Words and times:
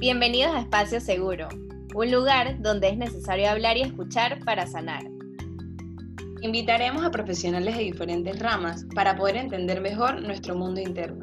Bienvenidos 0.00 0.54
a 0.54 0.60
Espacio 0.60 0.98
Seguro, 0.98 1.46
un 1.94 2.10
lugar 2.10 2.62
donde 2.62 2.88
es 2.88 2.96
necesario 2.96 3.50
hablar 3.50 3.76
y 3.76 3.82
escuchar 3.82 4.42
para 4.46 4.66
sanar. 4.66 5.02
Invitaremos 6.40 7.04
a 7.04 7.10
profesionales 7.10 7.76
de 7.76 7.82
diferentes 7.82 8.38
ramas 8.38 8.86
para 8.94 9.14
poder 9.14 9.36
entender 9.36 9.82
mejor 9.82 10.22
nuestro 10.22 10.56
mundo 10.56 10.80
interno. 10.80 11.22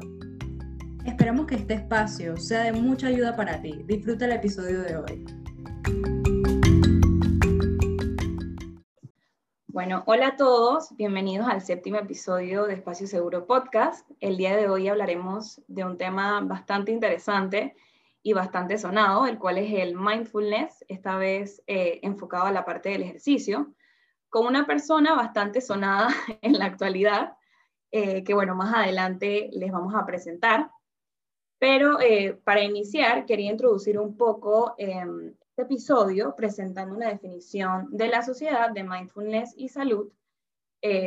Esperamos 1.07 1.47
que 1.47 1.55
este 1.55 1.73
espacio 1.73 2.37
sea 2.37 2.65
de 2.65 2.73
mucha 2.73 3.07
ayuda 3.07 3.35
para 3.35 3.59
ti. 3.59 3.81
Disfruta 3.87 4.25
el 4.25 4.33
episodio 4.33 4.81
de 4.81 4.95
hoy. 4.95 5.25
Bueno, 9.69 10.03
hola 10.05 10.27
a 10.27 10.35
todos, 10.35 10.95
bienvenidos 10.97 11.47
al 11.47 11.61
séptimo 11.61 11.97
episodio 11.97 12.67
de 12.67 12.75
Espacio 12.75 13.07
Seguro 13.07 13.47
Podcast. 13.47 14.07
El 14.19 14.37
día 14.37 14.55
de 14.55 14.69
hoy 14.69 14.87
hablaremos 14.87 15.63
de 15.67 15.83
un 15.83 15.97
tema 15.97 16.41
bastante 16.41 16.91
interesante 16.91 17.75
y 18.23 18.33
bastante 18.33 18.77
sonado, 18.77 19.25
el 19.25 19.37
cual 19.37 19.57
es 19.57 19.73
el 19.73 19.95
mindfulness, 19.95 20.83
esta 20.87 21.17
vez 21.17 21.63
eh, 21.67 21.99
enfocado 22.03 22.45
a 22.45 22.51
la 22.51 22.65
parte 22.65 22.89
del 22.89 23.03
ejercicio, 23.03 23.73
con 24.29 24.45
una 24.45 24.65
persona 24.65 25.15
bastante 25.15 25.61
sonada 25.61 26.09
en 26.41 26.59
la 26.59 26.65
actualidad, 26.65 27.37
eh, 27.91 28.23
que 28.23 28.33
bueno, 28.33 28.55
más 28.55 28.75
adelante 28.75 29.49
les 29.53 29.71
vamos 29.71 29.95
a 29.95 30.05
presentar. 30.05 30.69
Pero 31.59 31.99
eh, 32.01 32.39
para 32.43 32.61
iniciar, 32.61 33.25
quería 33.25 33.49
introducir 33.49 33.97
un 33.97 34.15
poco 34.15 34.75
em, 34.77 35.33
este 35.49 35.61
episodio 35.63 36.35
presentando 36.35 36.95
una 36.95 37.07
definición 37.09 37.87
de 37.89 38.09
la 38.09 38.21
sociedad 38.21 38.71
de 38.71 38.83
mindfulness 38.83 39.53
y 39.55 39.69
salud 39.69 40.11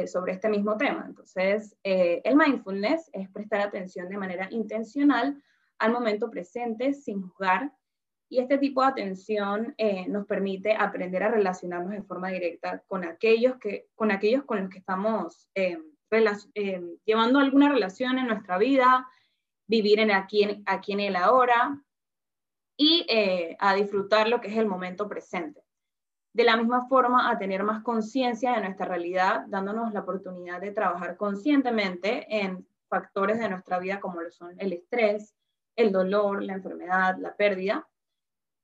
sobre 0.06 0.32
este 0.32 0.48
mismo 0.48 0.76
tema. 0.76 1.04
Entonces, 1.06 1.76
el 1.84 2.36
mindfulness 2.36 3.08
es 3.12 3.30
prestar 3.30 3.60
atención 3.60 4.08
de 4.08 4.18
manera 4.18 4.48
intencional 4.50 5.40
al 5.80 5.92
momento 5.92 6.30
presente 6.30 6.92
sin 6.94 7.22
juzgar 7.22 7.72
y 8.28 8.38
este 8.38 8.58
tipo 8.58 8.80
de 8.80 8.88
atención 8.88 9.74
eh, 9.76 10.06
nos 10.08 10.24
permite 10.24 10.74
aprender 10.74 11.24
a 11.24 11.32
relacionarnos 11.32 11.90
de 11.90 12.02
forma 12.02 12.28
directa 12.28 12.80
con 12.86 13.04
aquellos, 13.04 13.56
que, 13.56 13.88
con, 13.96 14.12
aquellos 14.12 14.44
con 14.44 14.60
los 14.60 14.70
que 14.70 14.78
estamos 14.78 15.50
llevando 17.04 17.40
alguna 17.40 17.72
relación 17.72 18.18
en 18.18 18.28
nuestra 18.28 18.56
vida, 18.56 19.08
vivir 19.66 19.98
en 19.98 20.12
aquí, 20.12 20.62
aquí 20.64 20.92
en 20.92 21.00
el 21.00 21.16
ahora, 21.16 21.82
y 22.76 23.04
eh, 23.08 23.56
a 23.58 23.74
disfrutar 23.74 24.28
lo 24.28 24.40
que 24.40 24.48
es 24.48 24.56
el 24.56 24.66
momento 24.66 25.08
presente. 25.08 25.64
De 26.32 26.44
la 26.44 26.56
misma 26.56 26.86
forma, 26.86 27.30
a 27.30 27.36
tener 27.38 27.64
más 27.64 27.82
conciencia 27.82 28.52
de 28.52 28.60
nuestra 28.60 28.86
realidad, 28.86 29.44
dándonos 29.48 29.92
la 29.92 30.00
oportunidad 30.00 30.60
de 30.60 30.70
trabajar 30.70 31.16
conscientemente 31.16 32.26
en 32.42 32.64
factores 32.88 33.40
de 33.40 33.48
nuestra 33.48 33.80
vida 33.80 33.98
como 33.98 34.20
lo 34.20 34.30
son 34.30 34.54
el 34.58 34.72
estrés, 34.72 35.34
el 35.76 35.92
dolor, 35.92 36.42
la 36.42 36.54
enfermedad, 36.54 37.16
la 37.18 37.34
pérdida. 37.36 37.88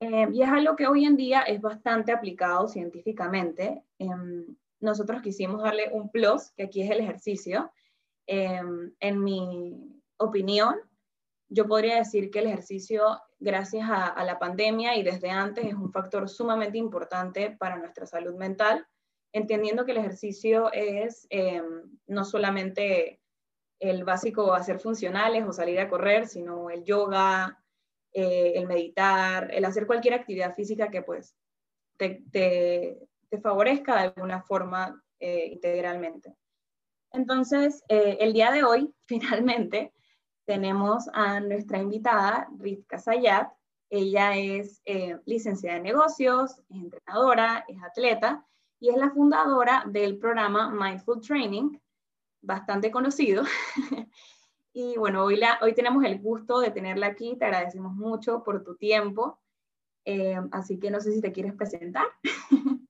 Eh, 0.01 0.29
y 0.33 0.43
es 0.43 0.49
algo 0.49 0.77
que 0.77 0.87
hoy 0.87 1.05
en 1.05 1.17
día 1.17 1.43
es 1.43 1.61
bastante 1.61 2.13
aplicado 2.13 2.69
científicamente. 2.69 3.83
Em, 3.99 4.57
nosotros 4.81 5.23
quisimos 5.23 5.63
darle 5.63 5.89
un 5.93 6.11
plus, 6.11 6.53
que 6.53 6.65
aquí 6.65 6.83
es 6.83 6.91
el 6.91 7.01
ejercicio. 7.01 7.71
Em, 8.27 8.93
en 9.01 9.25
mi 9.25 10.03
opinión, 10.19 10.77
yo 11.49 11.67
podría 11.67 11.97
decir 11.97 12.31
que 12.31 12.41
el 12.41 12.49
ejercicio, 12.49 13.21
gracias 13.39 13.89
a, 13.89 14.23
la 14.25 14.39
pandemia 14.39 14.97
y 14.97 15.03
desde 15.03 15.31
antes, 15.31 15.65
es 15.65 15.75
un 15.75 15.93
factor 15.93 16.29
sumamente 16.29 16.77
importante 16.77 17.57
para 17.59 17.77
nuestra 17.77 18.05
salud 18.07 18.35
mental, 18.35 18.87
entendiendo 19.33 19.85
que 19.85 19.93
el 19.93 19.99
ejercicio 19.99 20.73
es 20.73 21.27
eh, 21.31 21.63
no 22.07 22.25
solamente 22.25 23.21
el 23.79 24.05
básico 24.05 24.55
hacer 24.55 24.81
funcionales 24.81 25.45
o 25.47 25.53
salir 25.53 25.81
a 25.81 25.89
correr, 25.89 26.27
sino 26.27 26.71
el 26.71 26.85
yoga, 26.85 27.63
eh, 28.13 28.53
el 28.57 28.67
meditar, 28.67 29.51
el 29.53 29.65
hacer 29.65 29.87
cualquier 29.87 30.15
actividad 30.15 30.55
física 30.55 30.91
que 30.91 31.03
pues 31.03 31.37
te, 31.97 32.99
favorezca 33.43 33.95
de 33.95 34.01
alguna 34.09 34.43
forma 34.43 35.03
eh, 35.19 35.49
integralmente. 35.53 36.35
Entonces, 37.13 37.83
el 37.89 38.33
día 38.33 38.51
de 38.51 38.65
hoy, 38.65 38.95
finalmente, 39.07 39.93
tenemos 40.47 41.09
a 41.13 41.41
nuestra 41.41 41.79
invitada, 41.79 42.49
Ritka 42.59 42.99
Sayat. 42.99 43.53
Ella 43.91 44.37
es 44.37 44.81
eh, 44.85 45.19
licenciada 45.27 45.77
en 45.77 45.83
negocios, 45.83 46.59
es 46.71 46.83
entrenadora, 46.83 47.65
es 47.69 47.83
atleta 47.83 48.45
y 48.81 48.91
es 48.91 48.97
la 48.97 49.11
fundadora 49.11 49.85
del 49.87 50.19
programa 50.19 50.71
Mindful 50.71 51.21
Training, 51.21 51.79
bastante 52.47 52.91
conocido. 52.91 53.45
y 54.73 54.97
bueno, 54.97 55.25
hoy, 55.25 55.37
la, 55.37 55.59
hoy 55.63 55.75
tenemos 55.75 56.05
el 56.05 56.19
gusto 56.21 56.61
de 56.61 56.71
tenerla 56.71 57.09
aquí, 57.09 57.37
te 57.39 57.45
agradecemos 57.45 57.95
mucho 57.95 58.43
por 58.43 58.65
tu 58.65 58.77
tiempo. 58.77 59.41
Eh, 60.05 60.41
así 60.53 60.79
que 60.79 60.91
no 60.91 61.01
sé 61.01 61.13
si 61.13 61.21
te 61.21 61.33
quieres 61.33 61.53
presentar. 61.55 62.07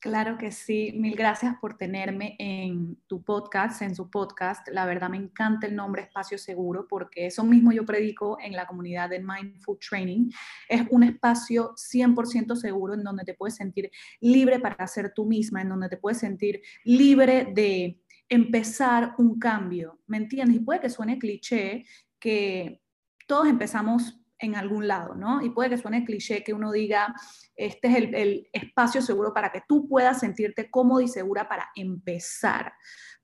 Claro 0.00 0.38
que 0.38 0.50
sí, 0.50 0.94
mil 0.96 1.14
gracias 1.14 1.56
por 1.60 1.76
tenerme 1.76 2.34
en 2.38 2.96
tu 3.06 3.22
podcast, 3.22 3.82
en 3.82 3.94
su 3.94 4.08
podcast. 4.08 4.66
La 4.68 4.86
verdad 4.86 5.10
me 5.10 5.18
encanta 5.18 5.66
el 5.66 5.76
nombre 5.76 6.00
Espacio 6.00 6.38
Seguro 6.38 6.86
porque 6.88 7.26
eso 7.26 7.44
mismo 7.44 7.70
yo 7.70 7.84
predico 7.84 8.38
en 8.40 8.54
la 8.54 8.66
comunidad 8.66 9.10
de 9.10 9.18
Mindful 9.18 9.78
Training. 9.78 10.30
Es 10.70 10.86
un 10.88 11.02
espacio 11.02 11.74
100% 11.74 12.56
seguro 12.56 12.94
en 12.94 13.04
donde 13.04 13.24
te 13.24 13.34
puedes 13.34 13.56
sentir 13.56 13.90
libre 14.20 14.58
para 14.58 14.86
ser 14.86 15.12
tú 15.14 15.26
misma, 15.26 15.60
en 15.60 15.68
donde 15.68 15.90
te 15.90 15.98
puedes 15.98 16.16
sentir 16.16 16.62
libre 16.82 17.52
de 17.52 18.00
empezar 18.30 19.14
un 19.18 19.38
cambio, 19.38 20.00
¿me 20.06 20.16
entiendes? 20.16 20.56
Y 20.56 20.60
puede 20.60 20.80
que 20.80 20.88
suene 20.88 21.18
cliché 21.18 21.84
que 22.18 22.80
todos 23.26 23.48
empezamos 23.48 24.19
en 24.40 24.56
algún 24.56 24.88
lado, 24.88 25.14
¿no? 25.14 25.42
Y 25.42 25.50
puede 25.50 25.70
que 25.70 25.78
suene 25.78 26.04
cliché 26.04 26.42
que 26.42 26.54
uno 26.54 26.72
diga, 26.72 27.14
este 27.54 27.88
es 27.88 27.96
el, 27.96 28.48
espacio 28.52 29.02
seguro 29.02 29.34
para 29.34 29.52
que 29.52 29.62
tú 29.68 29.86
puedas 29.86 30.20
sentirte 30.20 30.70
cómoda 30.70 31.02
y 31.02 31.08
segura 31.08 31.48
para 31.48 31.70
empezar, 31.74 32.72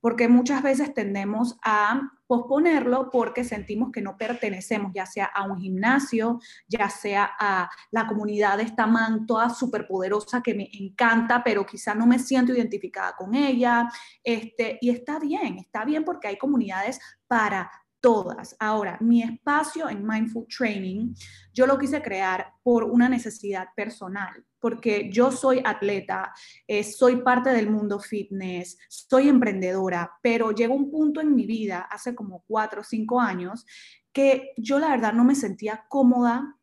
porque 0.00 0.28
muchas 0.28 0.62
veces 0.62 0.92
tendemos 0.92 1.58
a 1.64 2.02
posponerlo 2.26 3.10
porque 3.10 3.44
sentimos 3.44 3.90
que 3.92 4.02
no 4.02 4.16
pertenecemos, 4.18 4.92
ya 4.94 5.06
sea 5.06 5.26
a 5.26 5.44
un 5.44 5.58
gimnasio, 5.58 6.38
ya 6.68 6.90
sea 6.90 7.30
a 7.38 7.70
la 7.90 8.06
comunidad 8.06 8.58
de 8.58 8.64
esta 8.64 8.86
man 8.86 9.26
toda 9.26 9.48
superpoderosa 9.48 10.42
que 10.42 10.54
me 10.54 10.68
encanta, 10.72 11.42
pero 11.42 11.64
quizá 11.64 11.94
no 11.94 12.06
me 12.06 12.18
siento 12.18 12.52
identificada 12.52 13.14
con 13.16 13.34
ella, 13.34 13.88
este, 14.22 14.78
y 14.80 14.90
está 14.90 15.18
bien, 15.18 15.58
está 15.58 15.84
bien 15.84 16.04
porque 16.04 16.28
hay 16.28 16.36
comunidades 16.36 17.00
para 17.26 17.70
todas. 18.00 18.56
Ahora, 18.58 18.98
mi 19.00 19.22
espacio 19.22 19.88
en 19.88 20.06
Mindful 20.06 20.46
Training, 20.46 21.14
yo 21.52 21.66
lo 21.66 21.78
quise 21.78 22.02
crear 22.02 22.52
por 22.62 22.84
una 22.84 23.08
necesidad 23.08 23.68
personal, 23.74 24.44
porque 24.58 25.10
yo 25.12 25.30
soy 25.30 25.62
atleta, 25.64 26.32
eh, 26.66 26.82
soy 26.84 27.22
parte 27.22 27.50
del 27.50 27.70
mundo 27.70 27.98
fitness, 28.00 28.78
soy 28.88 29.28
emprendedora, 29.28 30.12
pero 30.22 30.52
llegó 30.52 30.74
un 30.74 30.90
punto 30.90 31.20
en 31.20 31.34
mi 31.34 31.46
vida, 31.46 31.80
hace 31.90 32.14
como 32.14 32.44
cuatro 32.46 32.80
o 32.80 32.84
cinco 32.84 33.20
años, 33.20 33.64
que 34.12 34.52
yo 34.56 34.78
la 34.78 34.88
verdad 34.88 35.12
no 35.12 35.24
me 35.24 35.34
sentía 35.34 35.84
cómoda 35.88 36.55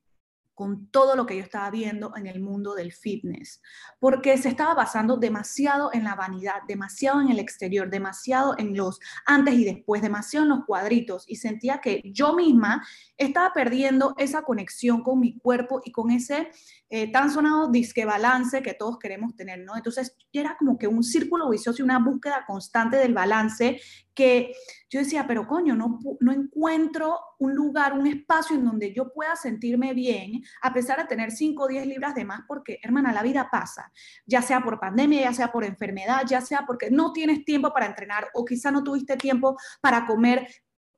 con 0.53 0.88
todo 0.88 1.16
lo 1.16 1.25
que 1.25 1.36
yo 1.36 1.44
estaba 1.44 1.69
viendo 1.69 2.16
en 2.16 2.28
el 2.28 2.40
mundo 2.40 2.75
del 2.75 2.94
fitness, 2.94 3.62
porque 4.00 4.38
se 4.38 4.50
estaba 4.50 4.74
basando 4.74 5.18
demasiado 5.18 5.91
en 5.94 6.03
la 6.03 6.16
vanidad, 6.16 6.62
demasiado 6.68 7.22
en 7.22 7.30
el 7.30 7.40
exterior, 7.40 7.90
demasiado 7.90 8.56
en 8.58 8.75
los 8.75 9.00
antes 9.25 9.56
y 9.56 9.66
después, 9.66 10.02
demasiado 10.02 10.46
en 10.46 10.50
los 10.50 10.66
cuadritos, 10.66 11.25
y 11.28 11.38
sentía 11.38 11.80
que 11.80 12.02
yo 12.06 12.36
misma 12.36 12.86
estaba 13.18 13.53
perdiendo 13.53 14.13
esa 14.18 14.44
conexión 14.44 15.03
con 15.03 15.19
mi 15.19 15.38
cuerpo 15.38 15.81
y 15.84 15.92
con 15.92 16.12
ese 16.12 16.50
eh, 16.90 17.12
tan 17.12 17.31
sonado 17.31 17.69
disque 17.69 18.06
balance 18.06 18.62
que 18.62 18.74
todos 18.74 19.00
queremos 19.00 19.36
tener, 19.36 19.59
¿no? 19.59 19.75
Entonces 19.75 20.16
era 20.31 20.56
como 20.58 20.78
que 20.78 20.88
un 20.88 21.03
círculo 21.03 21.50
vicioso 21.50 21.81
y 21.81 21.86
una 21.86 22.00
búsqueda 22.00 22.44
constante 22.46 22.97
del 22.97 23.13
balance 23.13 23.80
que 24.13 24.54
yo 24.94 25.00
decía, 25.00 25.25
pero 25.25 25.48
coño, 25.48 25.75
no, 25.75 25.98
no 26.19 26.31
encuentro 26.31 27.19
un 27.40 27.56
lugar, 27.56 27.94
un 27.94 28.06
espacio 28.06 28.56
en 28.56 28.63
donde 28.63 28.94
yo 28.94 29.12
pueda 29.12 29.36
sentirme 29.36 29.92
bien, 29.95 30.44
a 30.62 30.72
pesar 30.72 31.00
de 31.00 31.06
tener 31.06 31.31
5 31.31 31.63
o 31.63 31.68
10 31.68 31.88
libras 31.88 32.13
de 32.13 32.24
más, 32.24 32.42
porque, 32.48 32.78
hermana, 32.84 33.12
la 33.12 33.24
vida 33.24 33.50
pasa, 33.51 33.92
ya 34.28 34.44
sea 34.44 34.62
por 34.62 34.80
pandemia, 34.80 35.24
ya 35.24 35.34
sea 35.34 35.51
por 35.51 35.66
enfermedad, 35.66 36.22
ya 36.28 36.42
sea 36.42 36.66
porque 36.68 36.92
no 36.92 37.12
tienes 37.12 37.44
tiempo 37.44 37.74
para 37.74 37.88
entrenar 37.88 38.28
o 38.36 38.45
quizá 38.45 38.69
no 38.69 38.84
tuviste 38.84 39.18
tiempo 39.18 39.57
para 39.81 40.06
comer 40.06 40.48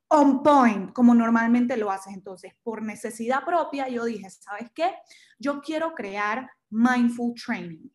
on 0.08 0.42
point, 0.42 0.92
como 0.92 1.14
normalmente 1.14 1.78
lo 1.78 1.90
haces. 1.90 2.12
Entonces, 2.12 2.52
por 2.62 2.82
necesidad 2.82 3.46
propia, 3.46 3.88
yo 3.88 4.04
dije, 4.04 4.28
¿sabes 4.28 4.70
qué? 4.74 4.92
Yo 5.38 5.62
quiero 5.62 5.94
crear 5.94 6.50
Mindful 6.68 7.32
Training. 7.34 7.88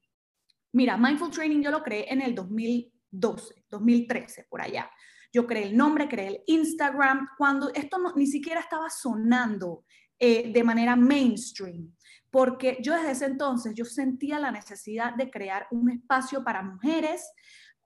Mira, 0.71 0.97
Mindful 0.97 1.29
Training 1.29 1.61
yo 1.61 1.69
lo 1.69 1.83
creé 1.83 2.11
en 2.11 2.21
el 2.21 2.33
2012, 2.33 3.65
2013, 3.69 4.47
por 4.49 4.61
allá. 4.61 4.89
Yo 5.33 5.47
creé 5.47 5.67
el 5.67 5.77
nombre, 5.77 6.09
creé 6.09 6.27
el 6.27 6.43
Instagram, 6.47 7.29
cuando 7.37 7.71
esto 7.73 7.97
ni 8.15 8.27
siquiera 8.27 8.59
estaba 8.59 8.89
sonando 8.89 9.85
eh, 10.19 10.51
de 10.51 10.63
manera 10.63 10.95
mainstream, 10.95 11.95
porque 12.29 12.77
yo 12.81 12.93
desde 12.93 13.11
ese 13.11 13.25
entonces 13.25 13.73
yo 13.75 13.85
sentía 13.85 14.39
la 14.39 14.51
necesidad 14.51 15.15
de 15.15 15.31
crear 15.31 15.67
un 15.71 15.89
espacio 15.89 16.43
para 16.43 16.61
mujeres, 16.61 17.31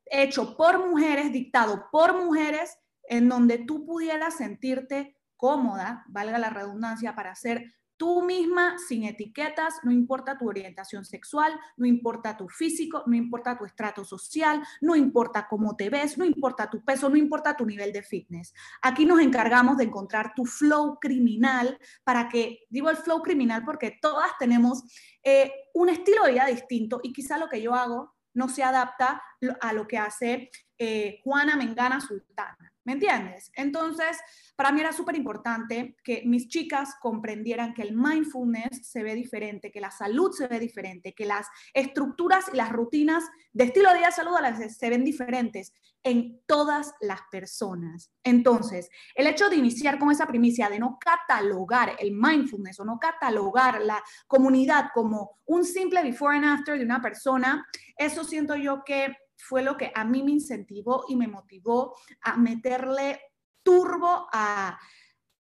hecho 0.05 0.57
por 0.57 0.85
mujeres, 0.87 1.31
dictado 1.31 1.87
por 1.91 2.13
mujeres, 2.23 2.77
en 3.07 3.29
donde 3.29 3.59
tú 3.59 3.85
pudieras 3.85 4.37
sentirte 4.37 5.15
cómoda, 5.37 6.05
valga 6.07 6.39
la 6.39 6.49
redundancia, 6.49 7.15
para 7.15 7.35
ser 7.35 7.73
tú 7.97 8.21
misma, 8.21 8.77
sin 8.77 9.03
etiquetas, 9.03 9.75
no 9.83 9.91
importa 9.91 10.37
tu 10.37 10.47
orientación 10.47 11.05
sexual, 11.05 11.57
no 11.77 11.85
importa 11.85 12.35
tu 12.37 12.49
físico, 12.49 13.03
no 13.07 13.15
importa 13.15 13.57
tu 13.57 13.65
estrato 13.65 14.03
social, 14.03 14.61
no 14.81 14.95
importa 14.95 15.47
cómo 15.47 15.75
te 15.75 15.89
ves, 15.89 16.17
no 16.17 16.25
importa 16.25 16.69
tu 16.69 16.83
peso, 16.83 17.09
no 17.09 17.15
importa 17.15 17.55
tu 17.55 17.65
nivel 17.65 17.93
de 17.93 18.03
fitness. 18.03 18.53
Aquí 18.81 19.05
nos 19.05 19.19
encargamos 19.19 19.77
de 19.77 19.85
encontrar 19.85 20.33
tu 20.35 20.45
flow 20.45 20.99
criminal 20.99 21.79
para 22.03 22.29
que, 22.29 22.65
digo 22.69 22.89
el 22.89 22.97
flow 22.97 23.21
criminal 23.21 23.63
porque 23.65 23.97
todas 24.01 24.31
tenemos 24.37 24.83
eh, 25.23 25.51
un 25.73 25.89
estilo 25.89 26.25
de 26.25 26.33
vida 26.33 26.45
distinto 26.47 26.99
y 27.03 27.13
quizá 27.13 27.37
lo 27.37 27.49
que 27.49 27.61
yo 27.61 27.73
hago 27.73 28.15
no 28.33 28.49
se 28.49 28.63
adapta 28.63 29.23
a 29.61 29.73
lo 29.73 29.87
que 29.87 29.97
hace 29.97 30.51
eh, 30.77 31.21
Juana 31.23 31.55
Mengana 31.55 32.01
Sultana. 32.01 32.74
¿Me 32.85 32.93
entiendes? 32.93 33.51
Entonces, 33.55 34.15
para 34.55 34.71
mí 34.71 34.79
era 34.79 34.93
súper 34.93 35.17
importante 35.17 35.97
que 36.03 36.21
mis 36.25 36.47
chicas 36.47 36.93
comprendieran 37.01 37.73
que 37.73 37.81
el 37.81 37.95
mindfulness 37.95 38.87
se 38.87 39.01
ve 39.01 39.15
diferente, 39.15 39.71
que 39.71 39.81
la 39.81 39.89
salud 39.89 40.31
se 40.31 40.47
ve 40.47 40.59
diferente, 40.59 41.13
que 41.13 41.25
las 41.25 41.47
estructuras 41.73 42.45
y 42.53 42.57
las 42.57 42.71
rutinas 42.71 43.23
de 43.53 43.65
estilo 43.65 43.89
de 43.91 43.97
vida 43.97 44.09
de 44.57 44.69
se 44.69 44.89
ven 44.91 45.03
diferentes 45.03 45.73
en 46.03 46.39
todas 46.45 46.93
las 47.01 47.21
personas. 47.31 48.11
Entonces, 48.23 48.91
el 49.15 49.25
hecho 49.25 49.49
de 49.49 49.55
iniciar 49.55 49.97
con 49.97 50.11
esa 50.11 50.27
primicia 50.27 50.69
de 50.69 50.77
no 50.77 50.99
catalogar 50.99 51.95
el 51.97 52.11
mindfulness 52.11 52.79
o 52.79 52.85
no 52.85 52.99
catalogar 52.99 53.81
la 53.81 54.03
comunidad 54.27 54.91
como 54.93 55.39
un 55.45 55.65
simple 55.65 56.03
before 56.03 56.37
and 56.37 56.45
after 56.45 56.77
de 56.77 56.85
una 56.85 57.01
persona, 57.01 57.65
eso 57.97 58.23
siento 58.23 58.55
yo 58.55 58.83
que 58.85 59.15
fue 59.37 59.61
lo 59.61 59.77
que 59.77 59.91
a 59.93 60.03
mí 60.03 60.23
me 60.23 60.31
incentivó 60.31 61.05
y 61.07 61.15
me 61.15 61.27
motivó 61.27 61.95
a 62.21 62.37
meterle 62.37 63.19
turbo, 63.63 64.27
a 64.31 64.79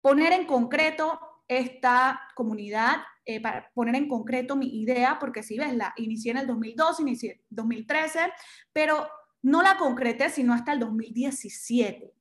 poner 0.00 0.32
en 0.32 0.46
concreto 0.46 1.18
esta 1.48 2.20
comunidad, 2.34 3.02
eh, 3.24 3.40
para 3.40 3.70
poner 3.74 3.94
en 3.94 4.08
concreto 4.08 4.56
mi 4.56 4.80
idea, 4.80 5.18
porque 5.20 5.42
si 5.42 5.58
ves, 5.58 5.74
la 5.74 5.92
inicié 5.96 6.32
en 6.32 6.38
el 6.38 6.46
2002, 6.46 7.00
inicié 7.00 7.32
en 7.32 7.40
2013, 7.50 8.32
pero 8.72 9.08
no 9.42 9.62
la 9.62 9.76
concreté 9.76 10.30
sino 10.30 10.54
hasta 10.54 10.72
el 10.72 10.80
2017. 10.80 12.14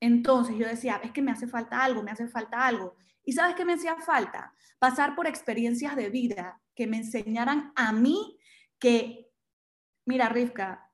Entonces 0.00 0.56
yo 0.56 0.66
decía, 0.66 1.00
es 1.02 1.12
que 1.12 1.22
me 1.22 1.32
hace 1.32 1.46
falta 1.46 1.82
algo, 1.82 2.02
me 2.02 2.10
hace 2.10 2.28
falta 2.28 2.66
algo. 2.66 2.96
¿Y 3.24 3.32
sabes 3.32 3.54
qué 3.56 3.64
me 3.64 3.74
hacía 3.74 3.96
falta? 3.96 4.52
Pasar 4.78 5.14
por 5.14 5.26
experiencias 5.26 5.96
de 5.96 6.10
vida 6.10 6.60
que 6.74 6.86
me 6.86 6.98
enseñaran 6.98 7.72
a 7.74 7.92
mí 7.92 8.38
que, 8.78 9.25
mira, 10.06 10.28
Rivka, 10.28 10.90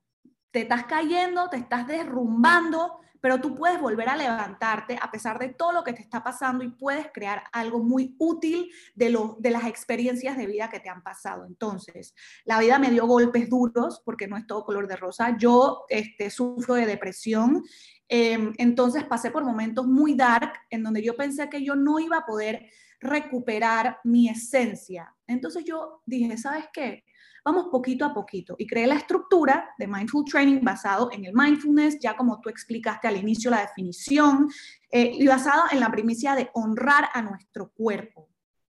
te 0.50 0.62
estás 0.62 0.84
cayendo, 0.84 1.48
te 1.48 1.56
estás 1.56 1.86
derrumbando, 1.86 3.00
pero 3.20 3.40
tú 3.40 3.54
puedes 3.54 3.80
volver 3.80 4.08
a 4.08 4.16
levantarte 4.16 4.98
a 5.00 5.10
pesar 5.10 5.38
de 5.38 5.50
todo 5.50 5.72
lo 5.72 5.84
que 5.84 5.92
te 5.92 6.02
está 6.02 6.24
pasando 6.24 6.64
y 6.64 6.70
puedes 6.70 7.06
crear 7.12 7.44
algo 7.52 7.78
muy 7.78 8.16
útil 8.18 8.70
de, 8.96 9.10
lo, 9.10 9.36
de 9.38 9.50
las 9.50 9.64
experiencias 9.64 10.36
de 10.36 10.46
vida 10.46 10.68
que 10.68 10.80
te 10.80 10.88
han 10.88 11.02
pasado. 11.02 11.46
Entonces, 11.46 12.14
la 12.44 12.58
vida 12.58 12.80
me 12.80 12.90
dio 12.90 13.06
golpes 13.06 13.48
duros 13.48 14.02
porque 14.04 14.26
no 14.26 14.36
es 14.36 14.46
todo 14.46 14.64
color 14.64 14.88
de 14.88 14.96
rosa. 14.96 15.36
Yo 15.38 15.84
este, 15.88 16.30
sufro 16.30 16.74
de 16.74 16.84
depresión. 16.84 17.62
Em, 18.08 18.52
entonces 18.58 19.04
pasé 19.04 19.30
por 19.30 19.44
momentos 19.44 19.86
muy 19.86 20.14
dark 20.14 20.54
en 20.68 20.82
donde 20.82 21.02
yo 21.02 21.16
pensé 21.16 21.48
que 21.48 21.64
yo 21.64 21.76
no 21.76 22.00
iba 22.00 22.18
a 22.18 22.26
poder 22.26 22.68
recuperar 23.00 24.00
mi 24.02 24.28
esencia. 24.28 25.14
Entonces 25.26 25.64
yo 25.64 26.02
dije, 26.06 26.36
¿sabes 26.36 26.64
qué? 26.72 27.04
Vamos 27.44 27.66
poquito 27.72 28.04
a 28.04 28.14
poquito 28.14 28.54
y 28.56 28.66
creé 28.68 28.86
la 28.86 28.94
estructura 28.94 29.74
de 29.76 29.88
Mindful 29.88 30.24
Training 30.24 30.60
basado 30.62 31.10
en 31.10 31.24
el 31.24 31.32
mindfulness, 31.34 31.98
ya 31.98 32.16
como 32.16 32.40
tú 32.40 32.48
explicaste 32.48 33.08
al 33.08 33.16
inicio 33.16 33.50
la 33.50 33.62
definición, 33.62 34.48
eh, 34.90 35.10
y 35.12 35.26
basado 35.26 35.64
en 35.72 35.80
la 35.80 35.90
primicia 35.90 36.36
de 36.36 36.50
honrar 36.54 37.08
a 37.12 37.20
nuestro 37.20 37.72
cuerpo 37.72 38.28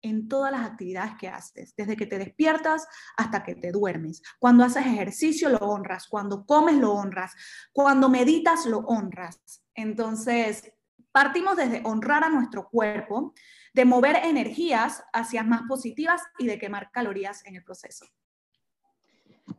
en 0.01 0.29
todas 0.29 0.53
las 0.53 0.67
actividades 0.67 1.15
que 1.19 1.29
haces, 1.29 1.75
desde 1.77 1.97
que 1.97 2.07
te 2.07 2.19
despiertas 2.19 2.87
hasta 3.17 3.43
que 3.43 3.55
te 3.55 3.71
duermes. 3.71 4.23
Cuando 4.39 4.65
haces 4.65 4.87
ejercicio 4.87 5.49
lo 5.49 5.59
honras, 5.59 6.07
cuando 6.09 6.45
comes 6.47 6.77
lo 6.77 6.93
honras, 6.93 7.35
cuando 7.73 8.09
meditas 8.09 8.67
lo 8.67 8.79
honras. 8.81 9.41
Entonces, 9.75 10.73
partimos 11.11 11.57
desde 11.57 11.83
honrar 11.85 12.25
a 12.25 12.29
nuestro 12.29 12.69
cuerpo, 12.69 13.33
de 13.73 13.85
mover 13.85 14.17
energías 14.25 15.03
hacia 15.13 15.43
más 15.43 15.63
positivas 15.69 16.23
y 16.39 16.47
de 16.47 16.59
quemar 16.59 16.91
calorías 16.93 17.45
en 17.47 17.57
el 17.57 17.65
proceso. 17.65 18.07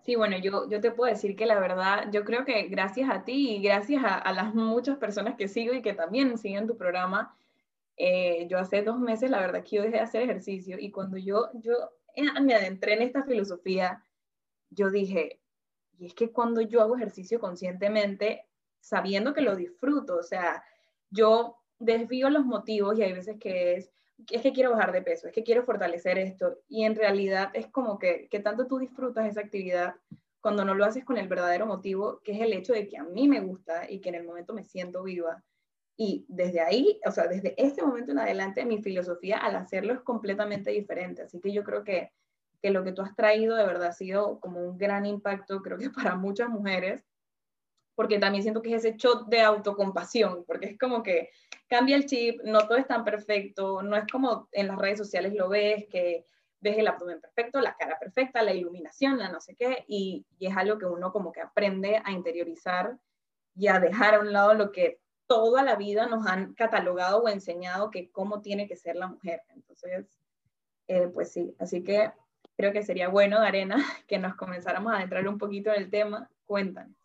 Sí, 0.05 0.15
bueno, 0.15 0.37
yo, 0.37 0.69
yo 0.69 0.79
te 0.81 0.91
puedo 0.91 1.11
decir 1.11 1.35
que 1.35 1.47
la 1.47 1.59
verdad, 1.59 2.11
yo 2.11 2.25
creo 2.25 2.45
que 2.45 2.67
gracias 2.67 3.09
a 3.09 3.25
ti 3.25 3.55
y 3.55 3.61
gracias 3.61 4.03
a, 4.05 4.31
las 4.33 4.53
muchas 4.53 4.97
personas 4.99 5.35
que 5.35 5.47
sigo 5.47 5.73
y 5.73 5.81
que 5.81 5.93
también 5.93 6.37
siguen 6.37 6.67
tu 6.67 6.77
programa, 6.77 7.35
eh, 7.97 8.45
yo 8.47 8.59
hace 8.59 8.83
dos 8.83 8.99
meses, 8.99 9.31
la 9.31 9.39
verdad 9.39 9.63
que 9.63 9.77
yo 9.77 9.81
dejé 9.81 9.95
de 9.95 10.01
hacer 10.01 10.21
ejercicio 10.21 10.77
y 10.79 10.91
cuando 10.91 11.17
yo, 11.17 11.49
yo 11.55 11.73
me 12.41 12.53
adentré 12.53 12.93
en 12.93 13.01
esta 13.01 13.23
filosofía, 13.23 14.03
yo 14.69 14.91
dije, 14.91 15.39
y 15.97 16.05
es 16.05 16.13
que 16.13 16.31
cuando 16.31 16.61
yo 16.61 16.81
hago 16.81 16.95
ejercicio 16.97 17.39
conscientemente, 17.39 18.45
sabiendo 18.79 19.33
que 19.33 19.41
lo 19.41 19.55
disfruto, 19.55 20.17
o 20.17 20.23
sea, 20.23 20.63
yo 21.09 21.57
desvío 21.79 22.29
los 22.29 22.45
motivos 22.45 22.99
y 22.99 23.01
hay 23.01 23.13
veces 23.13 23.37
que 23.39 23.73
es, 23.73 23.91
es 24.29 24.41
que 24.41 24.53
quiero 24.53 24.71
bajar 24.71 24.91
de 24.91 25.01
peso, 25.01 25.27
es 25.27 25.33
que 25.33 25.43
quiero 25.43 25.63
fortalecer 25.63 26.17
esto. 26.17 26.59
Y 26.67 26.83
en 26.83 26.95
realidad 26.95 27.49
es 27.53 27.67
como 27.67 27.99
que, 27.99 28.27
que 28.29 28.39
tanto 28.39 28.67
tú 28.67 28.79
disfrutas 28.79 29.27
esa 29.27 29.41
actividad 29.41 29.95
cuando 30.41 30.63
no 30.63 30.75
lo 30.75 30.85
haces 30.85 31.03
con 31.03 31.17
el 31.17 31.27
verdadero 31.27 31.65
motivo, 31.65 32.21
que 32.23 32.33
es 32.33 32.41
el 32.41 32.53
hecho 32.53 32.73
de 32.73 32.87
que 32.87 32.97
a 32.97 33.03
mí 33.03 33.27
me 33.27 33.39
gusta 33.39 33.89
y 33.89 33.99
que 33.99 34.09
en 34.09 34.15
el 34.15 34.25
momento 34.25 34.53
me 34.53 34.63
siento 34.63 35.03
viva. 35.03 35.43
Y 35.97 36.25
desde 36.27 36.61
ahí, 36.61 36.99
o 37.05 37.11
sea, 37.11 37.27
desde 37.27 37.55
ese 37.61 37.81
momento 37.81 38.11
en 38.11 38.19
adelante, 38.19 38.65
mi 38.65 38.81
filosofía 38.81 39.37
al 39.37 39.55
hacerlo 39.55 39.93
es 39.93 40.01
completamente 40.01 40.71
diferente. 40.71 41.23
Así 41.23 41.39
que 41.39 41.51
yo 41.51 41.63
creo 41.63 41.83
que, 41.83 42.11
que 42.61 42.69
lo 42.69 42.83
que 42.83 42.91
tú 42.91 43.01
has 43.01 43.15
traído 43.15 43.55
de 43.55 43.65
verdad 43.65 43.87
ha 43.87 43.93
sido 43.93 44.39
como 44.39 44.59
un 44.61 44.77
gran 44.77 45.05
impacto, 45.05 45.61
creo 45.61 45.77
que 45.77 45.89
para 45.89 46.15
muchas 46.15 46.49
mujeres, 46.49 47.03
porque 47.95 48.19
también 48.19 48.43
siento 48.43 48.61
que 48.61 48.75
es 48.75 48.85
ese 48.85 48.97
shot 48.97 49.27
de 49.27 49.41
autocompasión, 49.41 50.43
porque 50.45 50.67
es 50.67 50.77
como 50.77 51.01
que 51.01 51.29
cambia 51.67 51.95
el 51.95 52.05
chip, 52.05 52.41
no 52.43 52.67
todo 52.67 52.77
es 52.77 52.87
tan 52.87 53.03
perfecto, 53.03 53.81
no 53.81 53.95
es 53.95 54.05
como 54.11 54.47
en 54.51 54.67
las 54.67 54.77
redes 54.77 54.97
sociales 54.97 55.33
lo 55.33 55.49
ves, 55.49 55.85
que 55.89 56.25
ves 56.59 56.77
el 56.77 56.87
abdomen 56.87 57.21
perfecto, 57.21 57.61
la 57.61 57.75
cara 57.75 57.97
perfecta, 57.99 58.41
la 58.41 58.53
iluminación, 58.53 59.17
la 59.17 59.29
no 59.29 59.39
sé 59.39 59.55
qué, 59.55 59.85
y, 59.87 60.25
es 60.39 60.55
algo 60.55 60.77
que 60.77 60.85
uno 60.85 61.11
como 61.11 61.31
que 61.31 61.41
aprende 61.41 62.01
a 62.03 62.11
interiorizar 62.11 62.97
y 63.55 63.67
a 63.67 63.79
dejar 63.79 64.15
a 64.15 64.19
un 64.19 64.33
lado 64.33 64.53
lo 64.53 64.71
que 64.71 64.99
toda 65.27 65.63
la 65.63 65.75
vida 65.75 66.07
nos 66.07 66.27
han 66.27 66.53
catalogado 66.53 67.23
o 67.23 67.29
enseñado 67.29 67.89
que 67.89 68.11
cómo 68.11 68.41
tiene 68.41 68.67
que 68.67 68.75
ser 68.75 68.95
la 68.95 69.07
mujer. 69.07 69.41
Entonces, 69.49 70.05
eh, 70.87 71.07
pues 71.07 71.31
sí, 71.31 71.55
así 71.59 71.83
que 71.83 72.11
creo 72.57 72.71
que 72.71 72.83
sería 72.83 73.09
bueno, 73.09 73.39
Arena, 73.39 73.75
que 74.07 74.19
nos 74.19 74.35
comenzáramos 74.35 74.93
a 74.93 74.97
adentrar 74.97 75.27
un 75.27 75.37
poquito 75.37 75.71
en 75.71 75.83
el 75.83 75.89
tema. 75.89 76.29
Cuéntanos. 76.45 77.04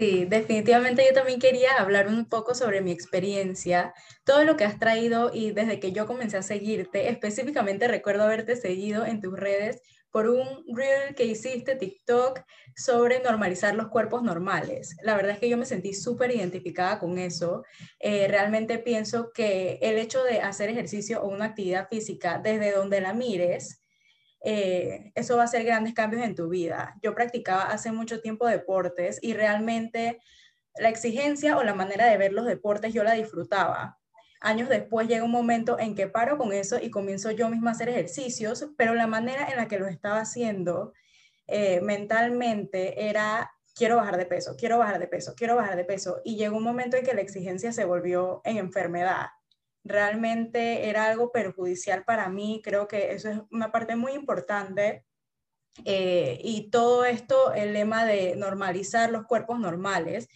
Sí, 0.00 0.24
definitivamente 0.24 1.04
yo 1.06 1.12
también 1.12 1.38
quería 1.38 1.72
hablar 1.78 2.08
un 2.08 2.24
poco 2.26 2.54
sobre 2.54 2.80
mi 2.80 2.90
experiencia, 2.90 3.92
todo 4.24 4.44
lo 4.44 4.56
que 4.56 4.64
has 4.64 4.78
traído 4.78 5.30
y 5.34 5.50
desde 5.50 5.78
que 5.78 5.92
yo 5.92 6.06
comencé 6.06 6.38
a 6.38 6.42
seguirte, 6.42 7.10
específicamente 7.10 7.86
recuerdo 7.86 8.22
haberte 8.22 8.56
seguido 8.56 9.04
en 9.04 9.20
tus 9.20 9.38
redes 9.38 9.82
por 10.10 10.30
un 10.30 10.64
reel 10.74 11.14
que 11.14 11.26
hiciste 11.26 11.76
TikTok 11.76 12.40
sobre 12.74 13.20
normalizar 13.20 13.74
los 13.74 13.88
cuerpos 13.88 14.22
normales. 14.22 14.96
La 15.02 15.16
verdad 15.16 15.32
es 15.32 15.38
que 15.38 15.50
yo 15.50 15.58
me 15.58 15.66
sentí 15.66 15.92
súper 15.92 16.30
identificada 16.30 16.98
con 16.98 17.18
eso. 17.18 17.64
Eh, 17.98 18.26
realmente 18.26 18.78
pienso 18.78 19.32
que 19.34 19.78
el 19.82 19.98
hecho 19.98 20.24
de 20.24 20.40
hacer 20.40 20.70
ejercicio 20.70 21.22
o 21.22 21.28
una 21.28 21.44
actividad 21.44 21.88
física 21.90 22.40
desde 22.42 22.72
donde 22.72 23.02
la 23.02 23.12
mires, 23.12 23.79
eh, 24.42 25.12
eso 25.14 25.36
va 25.36 25.42
a 25.42 25.44
hacer 25.44 25.64
grandes 25.64 25.94
cambios 25.94 26.22
en 26.22 26.34
tu 26.34 26.48
vida. 26.48 26.96
Yo 27.02 27.14
practicaba 27.14 27.64
hace 27.64 27.92
mucho 27.92 28.20
tiempo 28.20 28.46
deportes 28.46 29.18
y 29.22 29.34
realmente 29.34 30.18
la 30.76 30.88
exigencia 30.88 31.56
o 31.58 31.62
la 31.62 31.74
manera 31.74 32.06
de 32.06 32.16
ver 32.16 32.32
los 32.32 32.46
deportes 32.46 32.94
yo 32.94 33.04
la 33.04 33.12
disfrutaba. 33.12 33.98
Años 34.40 34.70
después 34.70 35.06
llega 35.06 35.24
un 35.24 35.30
momento 35.30 35.78
en 35.78 35.94
que 35.94 36.06
paro 36.06 36.38
con 36.38 36.52
eso 36.52 36.78
y 36.80 36.90
comienzo 36.90 37.30
yo 37.30 37.50
misma 37.50 37.70
a 37.70 37.72
hacer 37.74 37.90
ejercicios, 37.90 38.70
pero 38.78 38.94
la 38.94 39.06
manera 39.06 39.48
en 39.50 39.56
la 39.56 39.68
que 39.68 39.78
lo 39.78 39.86
estaba 39.86 40.20
haciendo 40.20 40.94
eh, 41.46 41.80
mentalmente 41.82 43.08
era 43.08 43.52
quiero 43.74 43.96
bajar 43.96 44.16
de 44.16 44.26
peso, 44.26 44.56
quiero 44.56 44.78
bajar 44.78 44.98
de 44.98 45.08
peso, 45.08 45.34
quiero 45.36 45.56
bajar 45.56 45.76
de 45.76 45.84
peso. 45.84 46.22
Y 46.24 46.36
llegó 46.36 46.56
un 46.56 46.64
momento 46.64 46.96
en 46.96 47.04
que 47.04 47.12
la 47.12 47.20
exigencia 47.20 47.72
se 47.72 47.84
volvió 47.84 48.40
en 48.44 48.56
enfermedad 48.56 49.26
realmente 49.84 50.88
era 50.88 51.06
algo 51.06 51.32
perjudicial 51.32 52.04
para 52.04 52.28
mí. 52.28 52.60
Creo 52.62 52.88
que 52.88 53.12
eso 53.12 53.30
es 53.30 53.40
una 53.50 53.72
parte 53.72 53.96
muy 53.96 54.12
importante. 54.12 55.04
Eh, 55.84 56.40
y 56.42 56.70
todo 56.70 57.04
esto, 57.04 57.52
el 57.52 57.72
lema 57.72 58.04
de 58.04 58.34
normalizar 58.36 59.10
los 59.10 59.26
cuerpos 59.26 59.58
normales, 59.58 60.28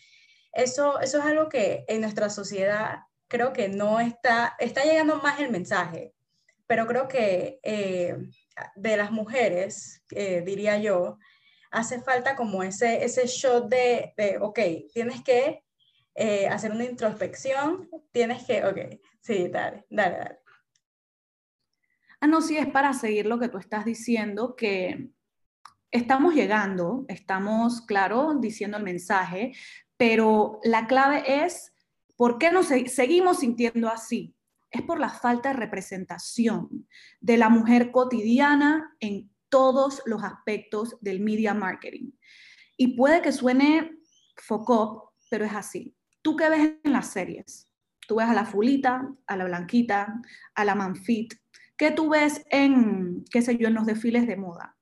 eso, 0.52 1.00
eso 1.00 1.18
es 1.18 1.24
algo 1.24 1.48
que 1.48 1.84
en 1.88 2.00
nuestra 2.00 2.30
sociedad 2.30 3.00
creo 3.28 3.52
que 3.52 3.68
no 3.68 4.00
está, 4.00 4.54
está 4.60 4.84
llegando 4.84 5.16
más 5.16 5.40
el 5.40 5.50
mensaje, 5.50 6.14
pero 6.68 6.86
creo 6.86 7.08
que 7.08 7.58
eh, 7.64 8.16
de 8.76 8.96
las 8.96 9.10
mujeres, 9.10 10.04
eh, 10.12 10.42
diría 10.46 10.78
yo, 10.78 11.18
hace 11.72 12.00
falta 12.00 12.36
como 12.36 12.62
ese, 12.62 13.04
ese 13.04 13.26
shot 13.26 13.68
de, 13.68 14.14
de 14.16 14.38
ok, 14.40 14.60
tienes 14.92 15.22
que 15.24 15.63
eh, 16.14 16.46
hacer 16.48 16.70
una 16.70 16.84
introspección, 16.84 17.88
tienes 18.12 18.44
que, 18.44 18.64
ok, 18.64 18.78
sí, 19.20 19.48
dale, 19.48 19.84
dale, 19.90 20.16
dale. 20.16 20.38
Ah, 22.20 22.26
no, 22.26 22.40
sí, 22.40 22.56
es 22.56 22.68
para 22.68 22.92
seguir 22.92 23.26
lo 23.26 23.38
que 23.38 23.48
tú 23.48 23.58
estás 23.58 23.84
diciendo, 23.84 24.56
que 24.56 25.10
estamos 25.90 26.34
llegando, 26.34 27.04
estamos, 27.08 27.82
claro, 27.82 28.34
diciendo 28.40 28.78
el 28.78 28.82
mensaje, 28.84 29.52
pero 29.96 30.58
la 30.64 30.86
clave 30.86 31.44
es, 31.44 31.72
¿por 32.16 32.38
qué 32.38 32.50
nos 32.50 32.66
seguimos 32.66 33.40
sintiendo 33.40 33.88
así? 33.88 34.34
Es 34.70 34.82
por 34.82 34.98
la 34.98 35.10
falta 35.10 35.50
de 35.50 35.56
representación 35.56 36.88
de 37.20 37.36
la 37.36 37.48
mujer 37.48 37.92
cotidiana 37.92 38.96
en 39.00 39.30
todos 39.48 40.02
los 40.06 40.24
aspectos 40.24 40.96
del 41.00 41.20
media 41.20 41.54
marketing. 41.54 42.10
Y 42.76 42.96
puede 42.96 43.22
que 43.22 43.30
suene 43.30 43.98
foco, 44.36 45.14
pero 45.30 45.44
es 45.44 45.52
así. 45.52 45.94
¿Tú 46.24 46.36
qué 46.36 46.48
ves 46.48 46.72
en 46.82 46.92
las 46.94 47.08
series? 47.08 47.68
Tú 48.08 48.16
ves 48.16 48.26
a 48.26 48.32
la 48.32 48.46
fulita, 48.46 49.14
a 49.26 49.36
la 49.36 49.44
blanquita, 49.44 50.22
a 50.54 50.64
la 50.64 50.74
manfit. 50.74 51.34
¿Qué 51.76 51.90
tú 51.90 52.08
ves 52.08 52.46
en, 52.48 53.26
qué 53.30 53.42
sé 53.42 53.58
yo, 53.58 53.68
en 53.68 53.74
los 53.74 53.84
desfiles 53.84 54.26
de 54.26 54.38
moda? 54.38 54.74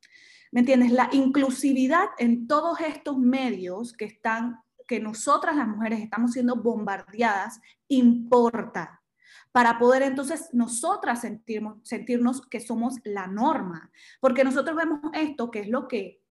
¿Me 0.52 0.60
entiendes? 0.60 0.92
La 0.92 1.08
inclusividad 1.10 2.10
en 2.18 2.46
todos 2.46 2.80
estos 2.80 3.18
medios 3.18 3.92
que 3.92 4.04
están, 4.04 4.60
que 4.86 5.00
nosotras 5.00 5.56
las 5.56 5.66
mujeres 5.66 5.98
estamos 5.98 6.30
siendo 6.30 6.54
bombardeadas, 6.54 7.60
importa 7.88 9.02
para 9.50 9.80
poder 9.80 10.02
entonces 10.02 10.48
nosotras 10.52 11.22
sentirnos, 11.22 11.78
sentirnos 11.82 12.46
que 12.46 12.60
somos 12.60 12.94
la 13.02 13.26
norma. 13.26 13.90
Porque 14.20 14.44
nosotros 14.44 14.76
vemos 14.76 15.00
esto, 15.12 15.50
que 15.50 15.58
es 15.58 15.68
lo 15.68 15.88
que 15.88 16.22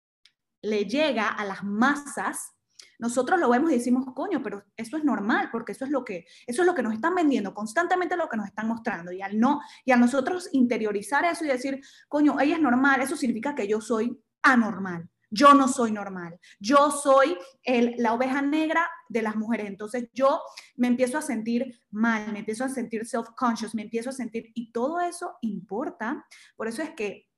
le 0.61 0.85
llega 0.85 1.27
a 1.27 1.43
las 1.43 1.65
masas, 1.65 2.53
nosotros 3.01 3.39
lo 3.39 3.49
vemos 3.49 3.71
y 3.71 3.73
decimos, 3.73 4.05
coño, 4.13 4.43
pero 4.43 4.63
eso 4.77 4.95
es 4.95 5.03
normal, 5.03 5.49
porque 5.51 5.71
eso 5.71 5.85
es 5.85 5.91
lo 5.91 6.05
que, 6.05 6.27
eso 6.45 6.61
es 6.61 6.65
lo 6.67 6.75
que 6.75 6.83
nos 6.83 6.93
están 6.93 7.15
vendiendo, 7.15 7.51
constantemente 7.51 8.15
lo 8.15 8.29
que 8.29 8.37
nos 8.37 8.45
están 8.45 8.67
mostrando. 8.67 9.11
Y 9.11 9.23
al 9.23 9.39
no, 9.39 9.59
y 9.83 9.91
a 9.91 9.97
nosotros 9.97 10.49
interiorizar 10.51 11.25
eso 11.25 11.43
y 11.43 11.47
decir, 11.47 11.81
coño, 12.07 12.39
ella 12.39 12.55
es 12.55 12.61
normal, 12.61 13.01
eso 13.01 13.17
significa 13.17 13.55
que 13.55 13.67
yo 13.67 13.81
soy 13.81 14.21
anormal. 14.43 15.09
Yo 15.31 15.53
no 15.55 15.67
soy 15.67 15.91
normal. 15.91 16.39
Yo 16.59 16.91
soy 16.91 17.37
el, 17.63 17.95
la 17.97 18.13
oveja 18.13 18.41
negra 18.41 18.87
de 19.09 19.23
las 19.23 19.35
mujeres. 19.35 19.65
Entonces 19.67 20.09
yo 20.13 20.41
me 20.75 20.87
empiezo 20.87 21.17
a 21.17 21.21
sentir 21.21 21.81
mal, 21.89 22.31
me 22.31 22.39
empiezo 22.39 22.65
a 22.65 22.69
sentir 22.69 23.05
self-conscious, 23.05 23.73
me 23.73 23.83
empiezo 23.83 24.11
a 24.11 24.13
sentir, 24.13 24.51
y 24.53 24.71
todo 24.71 24.99
eso 24.99 25.37
importa. 25.41 26.23
Por 26.55 26.67
eso 26.67 26.83
es 26.83 26.91
que 26.91 27.29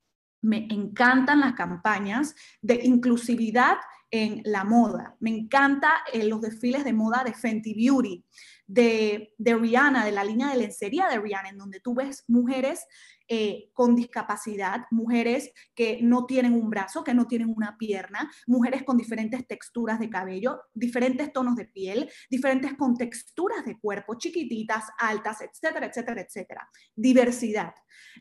me 0.41 0.67
encantan 0.69 1.39
las 1.39 1.53
campañas 1.53 2.35
de 2.61 2.81
inclusividad 2.83 3.77
en 4.13 4.43
la 4.45 4.63
moda. 4.63 5.17
Me 5.21 5.31
encanta 5.31 6.03
eh, 6.13 6.23
los 6.25 6.39
desfiles 6.39 6.83
de 6.83 6.93
moda 6.93 7.23
de 7.23 7.33
Fenty 7.33 7.73
Beauty, 7.73 8.23
de, 8.67 9.33
de 9.39 9.55
Rihanna, 9.55 10.05
de 10.05 10.11
la 10.11 10.23
línea 10.23 10.49
de 10.49 10.57
lencería 10.57 11.07
de 11.07 11.19
Rihanna, 11.19 11.49
en 11.49 11.57
donde 11.57 11.79
tú 11.79 11.95
ves 11.95 12.23
mujeres 12.27 12.85
eh, 13.35 13.71
con 13.73 13.95
discapacidad, 13.95 14.85
mujeres 14.91 15.51
que 15.73 15.97
no 16.03 16.27
tienen 16.27 16.53
un 16.53 16.69
brazo, 16.69 17.03
que 17.03 17.15
no 17.15 17.25
tienen 17.25 17.51
una 17.55 17.79
pierna, 17.79 18.31
mujeres 18.45 18.83
con 18.83 18.95
diferentes 18.95 19.47
texturas 19.47 19.99
de 19.99 20.11
cabello, 20.11 20.61
diferentes 20.75 21.33
tonos 21.33 21.55
de 21.55 21.65
piel, 21.65 22.11
diferentes 22.29 22.75
contexturas 22.75 23.65
de 23.65 23.79
cuerpo, 23.79 24.19
chiquititas, 24.19 24.85
altas, 24.99 25.41
etcétera, 25.41 25.87
etcétera, 25.87 26.21
etcétera. 26.21 26.69
Diversidad. 26.95 27.73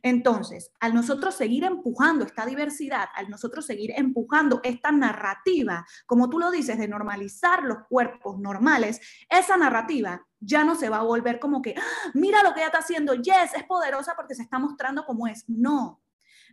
Entonces, 0.03 0.73
al 0.81 0.95
nosotros 0.95 1.35
seguir 1.35 1.65
empujando 1.65 2.25
esta 2.25 2.47
diversidad, 2.47 3.09
al 3.15 3.29
nosotros 3.29 3.67
seguir 3.67 3.93
empujando 3.95 4.61
esta 4.65 4.93
narrativa, 4.93 5.85
como 6.07 6.31
tú 6.31 6.39
lo 6.39 6.51
dices, 6.51 6.79
de 6.79 6.89
normalizar 6.89 7.65
los 7.65 7.81
cuerpos 7.87 8.39
normales, 8.39 9.01
esa 9.29 9.59
narrativa 9.59 10.27
ya 10.45 10.65
no 10.65 10.75
se 10.75 10.89
va 10.89 10.99
a 10.99 11.05
volver 11.05 11.39
como 11.39 11.63
que, 11.63 11.75
ah, 11.77 12.11
mira 12.15 12.43
lo 12.43 12.53
que 12.53 12.61
ella 12.61 12.67
está 12.67 12.79
haciendo, 12.79 13.15
yes, 13.15 13.55
es 13.55 13.65
poderosa 13.65 14.15
porque 14.17 14.35
se 14.35 14.43
está 14.43 14.59
mostrando 14.59 15.02
como 15.07 15.27
es. 15.27 15.45
No, 15.49 16.03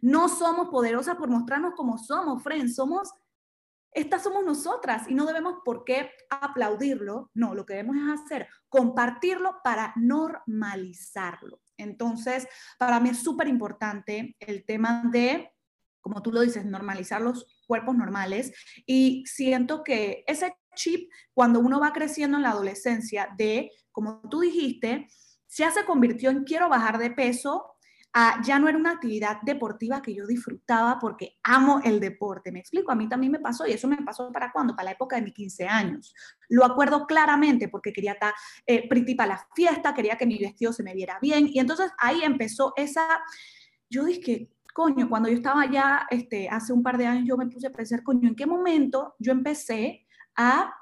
no 0.01 0.29
somos 0.29 0.69
poderosas 0.69 1.15
por 1.15 1.29
mostrarnos 1.29 1.73
como 1.75 1.97
somos, 1.97 2.41
friends, 2.43 2.75
somos, 2.75 3.11
estas 3.91 4.23
somos 4.23 4.45
nosotras 4.45 5.09
y 5.09 5.15
no 5.15 5.25
debemos 5.25 5.55
por 5.65 5.83
qué 5.83 6.11
aplaudirlo, 6.29 7.31
no, 7.33 7.55
lo 7.55 7.65
que 7.65 7.73
debemos 7.73 7.97
es 7.97 8.21
hacer, 8.21 8.47
compartirlo 8.69 9.57
para 9.63 9.93
normalizarlo. 9.95 11.61
Entonces, 11.77 12.47
para 12.77 12.99
mí 12.99 13.09
es 13.09 13.19
súper 13.19 13.47
importante 13.47 14.35
el 14.39 14.65
tema 14.65 15.03
de, 15.11 15.51
como 16.01 16.21
tú 16.21 16.31
lo 16.31 16.41
dices, 16.41 16.65
normalizar 16.65 17.21
los 17.21 17.45
cuerpos 17.67 17.95
normales 17.95 18.53
y 18.85 19.23
siento 19.25 19.83
que 19.83 20.23
ese 20.27 20.55
chip 20.75 21.09
cuando 21.33 21.59
uno 21.59 21.79
va 21.79 21.93
creciendo 21.93 22.37
en 22.37 22.43
la 22.43 22.51
adolescencia 22.51 23.29
de, 23.37 23.71
como 23.91 24.21
tú 24.29 24.41
dijiste, 24.41 25.07
ya 25.49 25.71
se 25.71 25.83
convirtió 25.85 26.29
en 26.29 26.43
quiero 26.43 26.69
bajar 26.69 26.97
de 26.99 27.11
peso, 27.11 27.75
ya 28.43 28.57
no 28.57 28.67
era 28.67 28.77
una 28.77 28.91
actividad 28.91 29.41
deportiva 29.43 30.01
que 30.01 30.13
yo 30.13 30.25
disfrutaba 30.25 30.97
porque 30.99 31.37
amo 31.43 31.79
el 31.83 31.99
deporte. 31.99 32.51
Me 32.51 32.59
explico, 32.59 32.91
a 32.91 32.95
mí 32.95 33.07
también 33.07 33.31
me 33.31 33.39
pasó 33.39 33.67
y 33.67 33.71
eso 33.71 33.87
me 33.87 33.97
pasó 33.97 34.31
para 34.31 34.51
cuándo, 34.51 34.75
para 34.75 34.85
la 34.85 34.91
época 34.91 35.15
de 35.15 35.21
mis 35.21 35.33
15 35.33 35.67
años. 35.67 36.13
Lo 36.49 36.65
acuerdo 36.65 37.05
claramente 37.05 37.69
porque 37.69 37.93
quería 37.93 38.13
estar 38.13 38.33
eh, 38.65 38.87
pretty 38.89 39.15
la 39.15 39.45
fiesta, 39.55 39.93
quería 39.93 40.17
que 40.17 40.25
mi 40.25 40.37
vestido 40.37 40.73
se 40.73 40.83
me 40.83 40.93
viera 40.93 41.19
bien 41.21 41.47
y 41.47 41.59
entonces 41.59 41.91
ahí 41.97 42.21
empezó 42.23 42.73
esa, 42.75 43.21
yo 43.89 44.05
dije, 44.05 44.49
coño, 44.73 45.09
cuando 45.09 45.29
yo 45.29 45.35
estaba 45.35 45.69
ya, 45.69 46.07
este, 46.09 46.49
hace 46.49 46.73
un 46.73 46.81
par 46.81 46.97
de 46.97 47.05
años 47.05 47.27
yo 47.27 47.37
me 47.37 47.47
puse 47.47 47.67
a 47.67 47.71
pensar, 47.71 48.01
coño, 48.03 48.29
¿en 48.29 48.35
qué 48.35 48.45
momento 48.45 49.15
yo 49.19 49.31
empecé 49.31 50.05
a 50.35 50.73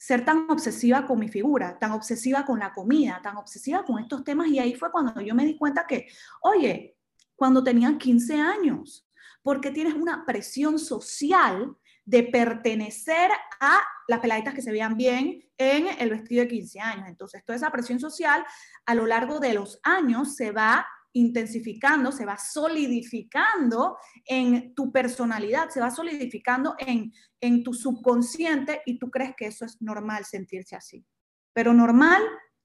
ser 0.00 0.24
tan 0.24 0.50
obsesiva 0.50 1.06
con 1.06 1.18
mi 1.18 1.28
figura, 1.28 1.78
tan 1.78 1.92
obsesiva 1.92 2.46
con 2.46 2.58
la 2.58 2.72
comida, 2.72 3.20
tan 3.22 3.36
obsesiva 3.36 3.84
con 3.84 3.98
estos 3.98 4.24
temas. 4.24 4.48
Y 4.48 4.58
ahí 4.58 4.74
fue 4.74 4.90
cuando 4.90 5.20
yo 5.20 5.34
me 5.34 5.44
di 5.44 5.58
cuenta 5.58 5.86
que, 5.86 6.08
oye, 6.40 6.96
cuando 7.36 7.62
tenía 7.62 7.98
15 7.98 8.40
años, 8.40 9.06
porque 9.42 9.70
tienes 9.70 9.92
una 9.92 10.24
presión 10.24 10.78
social 10.78 11.76
de 12.06 12.22
pertenecer 12.22 13.30
a 13.60 13.78
las 14.08 14.20
peladitas 14.20 14.54
que 14.54 14.62
se 14.62 14.72
veían 14.72 14.96
bien 14.96 15.44
en 15.58 15.88
el 15.98 16.08
vestido 16.08 16.44
de 16.44 16.48
15 16.48 16.80
años. 16.80 17.06
Entonces, 17.06 17.44
toda 17.44 17.56
esa 17.56 17.70
presión 17.70 18.00
social 18.00 18.42
a 18.86 18.94
lo 18.94 19.04
largo 19.04 19.38
de 19.38 19.52
los 19.52 19.80
años 19.82 20.34
se 20.34 20.50
va 20.50 20.86
intensificando, 21.12 22.12
se 22.12 22.24
va 22.24 22.36
solidificando 22.36 23.96
en 24.24 24.74
tu 24.74 24.92
personalidad, 24.92 25.68
se 25.70 25.80
va 25.80 25.90
solidificando 25.90 26.74
en, 26.78 27.12
en 27.40 27.64
tu 27.64 27.74
subconsciente 27.74 28.82
y 28.86 28.98
tú 28.98 29.10
crees 29.10 29.34
que 29.36 29.46
eso 29.46 29.64
es 29.64 29.80
normal 29.80 30.24
sentirse 30.24 30.76
así. 30.76 31.04
Pero 31.52 31.72
normal 31.72 32.22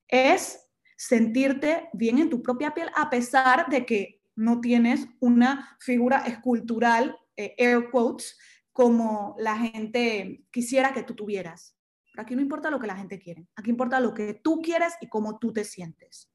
es 0.08 0.60
sentirte 0.98 1.90
bien 1.94 2.20
en 2.20 2.30
tu 2.30 2.42
propia 2.42 2.74
piel 2.74 2.90
a 2.96 3.10
pesar 3.10 3.68
de 3.70 3.86
que 3.86 4.22
no 4.36 4.62
tienes 4.62 5.08
una 5.20 5.78
figura 5.80 6.20
escultural, 6.20 7.18
eh, 7.36 7.56
air 7.58 7.90
quotes, 7.90 8.38
como 8.72 9.36
la 9.40 9.58
gente 9.58 10.46
quisiera 10.52 10.94
que 10.94 11.04
tú 11.04 11.16
tuvieras. 11.16 11.78
aquí 12.18 12.36
no 12.36 12.42
importa 12.42 12.70
lo 12.70 12.80
que 12.80 12.88
la 12.88 12.96
gente 12.96 13.20
quiere, 13.20 13.48
aquí 13.56 13.70
importa 13.70 14.00
lo 14.00 14.14
que 14.14 14.36
tú 14.36 14.62
quieres 14.62 14.94
y 15.02 15.10
cómo 15.10 15.38
tú 15.38 15.52
te 15.52 15.64
sientes. 15.64 16.30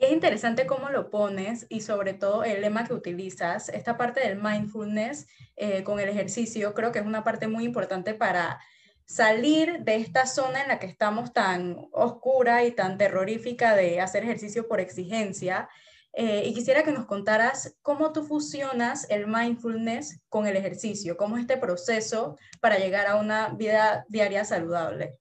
Es 0.00 0.10
interesante 0.12 0.66
cómo 0.66 0.88
lo 0.88 1.10
pones 1.10 1.66
y 1.68 1.82
sobre 1.82 2.14
todo 2.14 2.42
el 2.42 2.62
lema 2.62 2.86
que 2.86 2.94
utilizas, 2.94 3.68
esta 3.68 3.98
parte 3.98 4.20
del 4.20 4.40
mindfulness 4.40 5.26
eh, 5.56 5.84
con 5.84 6.00
el 6.00 6.08
ejercicio, 6.08 6.72
creo 6.72 6.90
que 6.90 7.00
es 7.00 7.04
una 7.04 7.22
parte 7.22 7.48
muy 7.48 7.64
importante 7.64 8.14
para 8.14 8.58
salir 9.04 9.80
de 9.80 9.96
esta 9.96 10.24
zona 10.24 10.62
en 10.62 10.68
la 10.68 10.78
que 10.78 10.86
estamos 10.86 11.34
tan 11.34 11.76
oscura 11.92 12.64
y 12.64 12.72
tan 12.72 12.96
terrorífica 12.96 13.76
de 13.76 14.00
hacer 14.00 14.24
ejercicio 14.24 14.66
por 14.68 14.80
exigencia. 14.80 15.68
Eh, 16.14 16.44
y 16.46 16.54
quisiera 16.54 16.82
que 16.82 16.92
nos 16.92 17.04
contaras 17.04 17.76
cómo 17.82 18.10
tú 18.10 18.24
fusionas 18.24 19.06
el 19.10 19.26
mindfulness 19.26 20.22
con 20.30 20.46
el 20.46 20.56
ejercicio, 20.56 21.18
cómo 21.18 21.36
es 21.36 21.42
este 21.42 21.58
proceso 21.58 22.38
para 22.62 22.78
llegar 22.78 23.06
a 23.06 23.16
una 23.16 23.50
vida 23.50 24.06
diaria 24.08 24.46
saludable. 24.46 25.19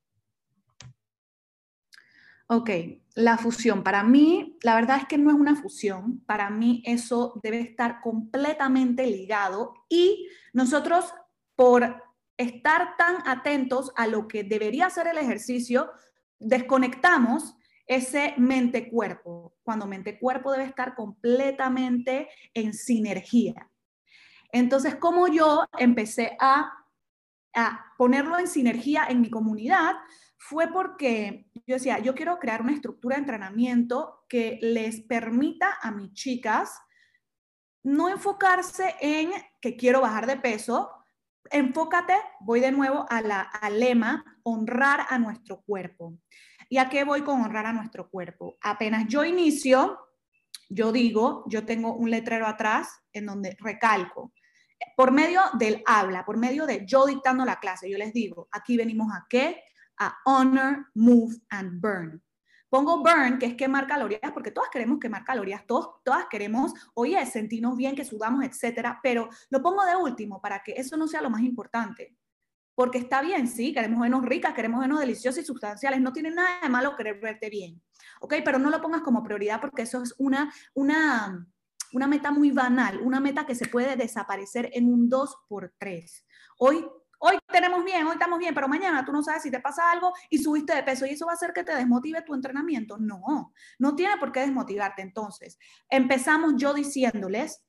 Ok, 2.51 2.71
la 3.13 3.37
fusión. 3.37 3.83
Para 3.83 4.01
mí, 4.01 4.57
la 4.63 4.73
verdad 4.73 4.97
es 4.97 5.05
que 5.05 5.19
no 5.19 5.29
es 5.29 5.35
una 5.35 5.55
fusión. 5.55 6.23
Para 6.25 6.49
mí 6.49 6.81
eso 6.83 7.39
debe 7.43 7.59
estar 7.59 8.01
completamente 8.01 9.05
ligado 9.05 9.75
y 9.87 10.27
nosotros 10.51 11.13
por 11.55 12.01
estar 12.37 12.97
tan 12.97 13.17
atentos 13.27 13.91
a 13.95 14.07
lo 14.07 14.27
que 14.27 14.43
debería 14.43 14.89
ser 14.89 15.05
el 15.05 15.19
ejercicio, 15.19 15.91
desconectamos 16.39 17.55
ese 17.85 18.33
mente-cuerpo, 18.37 19.55
cuando 19.61 19.85
mente-cuerpo 19.85 20.51
debe 20.51 20.63
estar 20.63 20.95
completamente 20.95 22.29
en 22.55 22.73
sinergia. 22.73 23.69
Entonces, 24.51 24.95
como 24.95 25.27
yo 25.27 25.65
empecé 25.77 26.35
a, 26.39 26.73
a 27.53 27.93
ponerlo 27.95 28.39
en 28.39 28.47
sinergia 28.47 29.05
en 29.07 29.21
mi 29.21 29.29
comunidad, 29.29 29.97
fue 30.39 30.67
porque 30.67 31.48
yo 31.69 31.75
decía, 31.75 31.99
yo 31.99 32.15
quiero 32.15 32.39
crear 32.39 32.63
una 32.63 32.73
estructura 32.73 33.15
de 33.15 33.21
entrenamiento 33.21 34.25
que 34.27 34.57
les 34.61 35.01
permita 35.01 35.77
a 35.79 35.91
mis 35.91 36.11
chicas 36.13 36.71
no 37.83 38.09
enfocarse 38.09 38.95
en 38.99 39.31
que 39.61 39.77
quiero 39.77 40.01
bajar 40.01 40.25
de 40.25 40.37
peso, 40.37 40.89
enfócate, 41.51 42.15
voy 42.39 42.59
de 42.59 42.71
nuevo 42.71 43.05
a 43.07 43.21
la, 43.21 43.41
al 43.41 43.79
lema, 43.79 44.25
honrar 44.41 45.05
a 45.09 45.19
nuestro 45.19 45.61
cuerpo. 45.61 46.17
¿Y 46.69 46.77
a 46.77 46.89
qué 46.89 47.03
voy 47.03 47.21
con 47.21 47.41
honrar 47.41 47.67
a 47.67 47.73
nuestro 47.73 48.09
cuerpo? 48.09 48.57
Apenas 48.61 49.07
yo 49.07 49.23
inicio 49.23 49.99
yo 50.69 50.91
digo, 50.91 51.43
yo 51.47 51.65
tengo 51.65 51.95
un 51.95 52.11
letrero 52.11 52.47
atrás 52.47 52.89
en 53.11 53.25
donde 53.25 53.57
recalco, 53.59 54.33
por 54.95 55.11
medio 55.11 55.41
del 55.53 55.83
habla, 55.85 56.25
por 56.25 56.37
medio 56.37 56.65
de 56.65 56.85
yo 56.85 57.05
dictando 57.05 57.43
la 57.43 57.59
clase, 57.59 57.89
yo 57.89 57.97
les 57.97 58.13
digo, 58.13 58.47
aquí 58.51 58.77
venimos 58.77 59.11
a 59.11 59.25
qué? 59.29 59.63
A 59.99 60.17
honor, 60.25 60.87
move 60.95 61.35
and 61.49 61.81
burn. 61.81 62.21
Pongo 62.69 63.01
burn, 63.01 63.39
que 63.39 63.47
es 63.47 63.55
quemar 63.55 63.87
calorías, 63.87 64.31
porque 64.31 64.51
todas 64.51 64.69
queremos 64.69 64.99
quemar 64.99 65.23
calorías, 65.23 65.65
todos, 65.65 66.03
todas 66.03 66.27
queremos, 66.29 66.71
oye, 66.93 67.23
sentirnos 67.25 67.75
bien, 67.75 67.95
que 67.95 68.05
sudamos, 68.05 68.45
etcétera, 68.45 68.99
pero 69.01 69.27
lo 69.49 69.61
pongo 69.61 69.83
de 69.85 69.95
último 69.95 70.39
para 70.39 70.61
que 70.61 70.73
eso 70.73 70.95
no 70.95 71.07
sea 71.07 71.21
lo 71.21 71.31
más 71.31 71.41
importante. 71.41 72.15
Porque 72.75 72.99
está 72.99 73.21
bien, 73.21 73.47
sí, 73.47 73.73
queremos 73.73 73.99
vernos 73.99 74.23
ricas, 74.23 74.53
queremos 74.53 74.79
vernos 74.79 74.99
deliciosas 74.99 75.43
y 75.43 75.47
sustanciales, 75.47 75.99
no 75.99 76.13
tiene 76.13 76.29
nada 76.29 76.61
de 76.61 76.69
malo 76.69 76.95
querer 76.95 77.19
verte 77.19 77.49
bien, 77.49 77.81
¿ok? 78.21 78.35
Pero 78.45 78.59
no 78.59 78.69
lo 78.69 78.81
pongas 78.81 79.01
como 79.01 79.23
prioridad 79.23 79.59
porque 79.59 79.81
eso 79.81 80.03
es 80.03 80.13
una, 80.19 80.53
una, 80.75 81.47
una 81.91 82.07
meta 82.07 82.31
muy 82.31 82.51
banal, 82.51 82.99
una 83.01 83.19
meta 83.19 83.47
que 83.47 83.55
se 83.55 83.67
puede 83.67 83.95
desaparecer 83.95 84.69
en 84.73 84.93
un 84.93 85.09
2 85.09 85.37
por 85.47 85.73
3. 85.79 86.25
Hoy 86.59 86.85
Hoy 87.21 87.37
tenemos 87.51 87.83
bien, 87.83 88.07
hoy 88.07 88.13
estamos 88.13 88.39
bien, 88.39 88.55
pero 88.55 88.69
mañana 88.69 89.03
tú 89.03 89.11
no 89.11 89.21
sabes 89.21 89.43
si 89.43 89.51
te 89.51 89.59
pasa 89.59 89.91
algo 89.91 90.13
y 90.29 90.37
subiste 90.37 90.73
de 90.73 90.83
peso 90.83 91.05
y 91.05 91.09
eso 91.09 91.25
va 91.25 91.33
a 91.33 91.35
hacer 91.35 91.51
que 91.51 91.65
te 91.65 91.75
desmotive 91.75 92.21
tu 92.21 92.33
entrenamiento. 92.33 92.97
No, 92.97 93.53
no 93.77 93.95
tiene 93.95 94.17
por 94.17 94.31
qué 94.31 94.39
desmotivarte. 94.39 95.01
Entonces, 95.01 95.59
empezamos 95.89 96.53
yo 96.55 96.73
diciéndoles, 96.73 97.61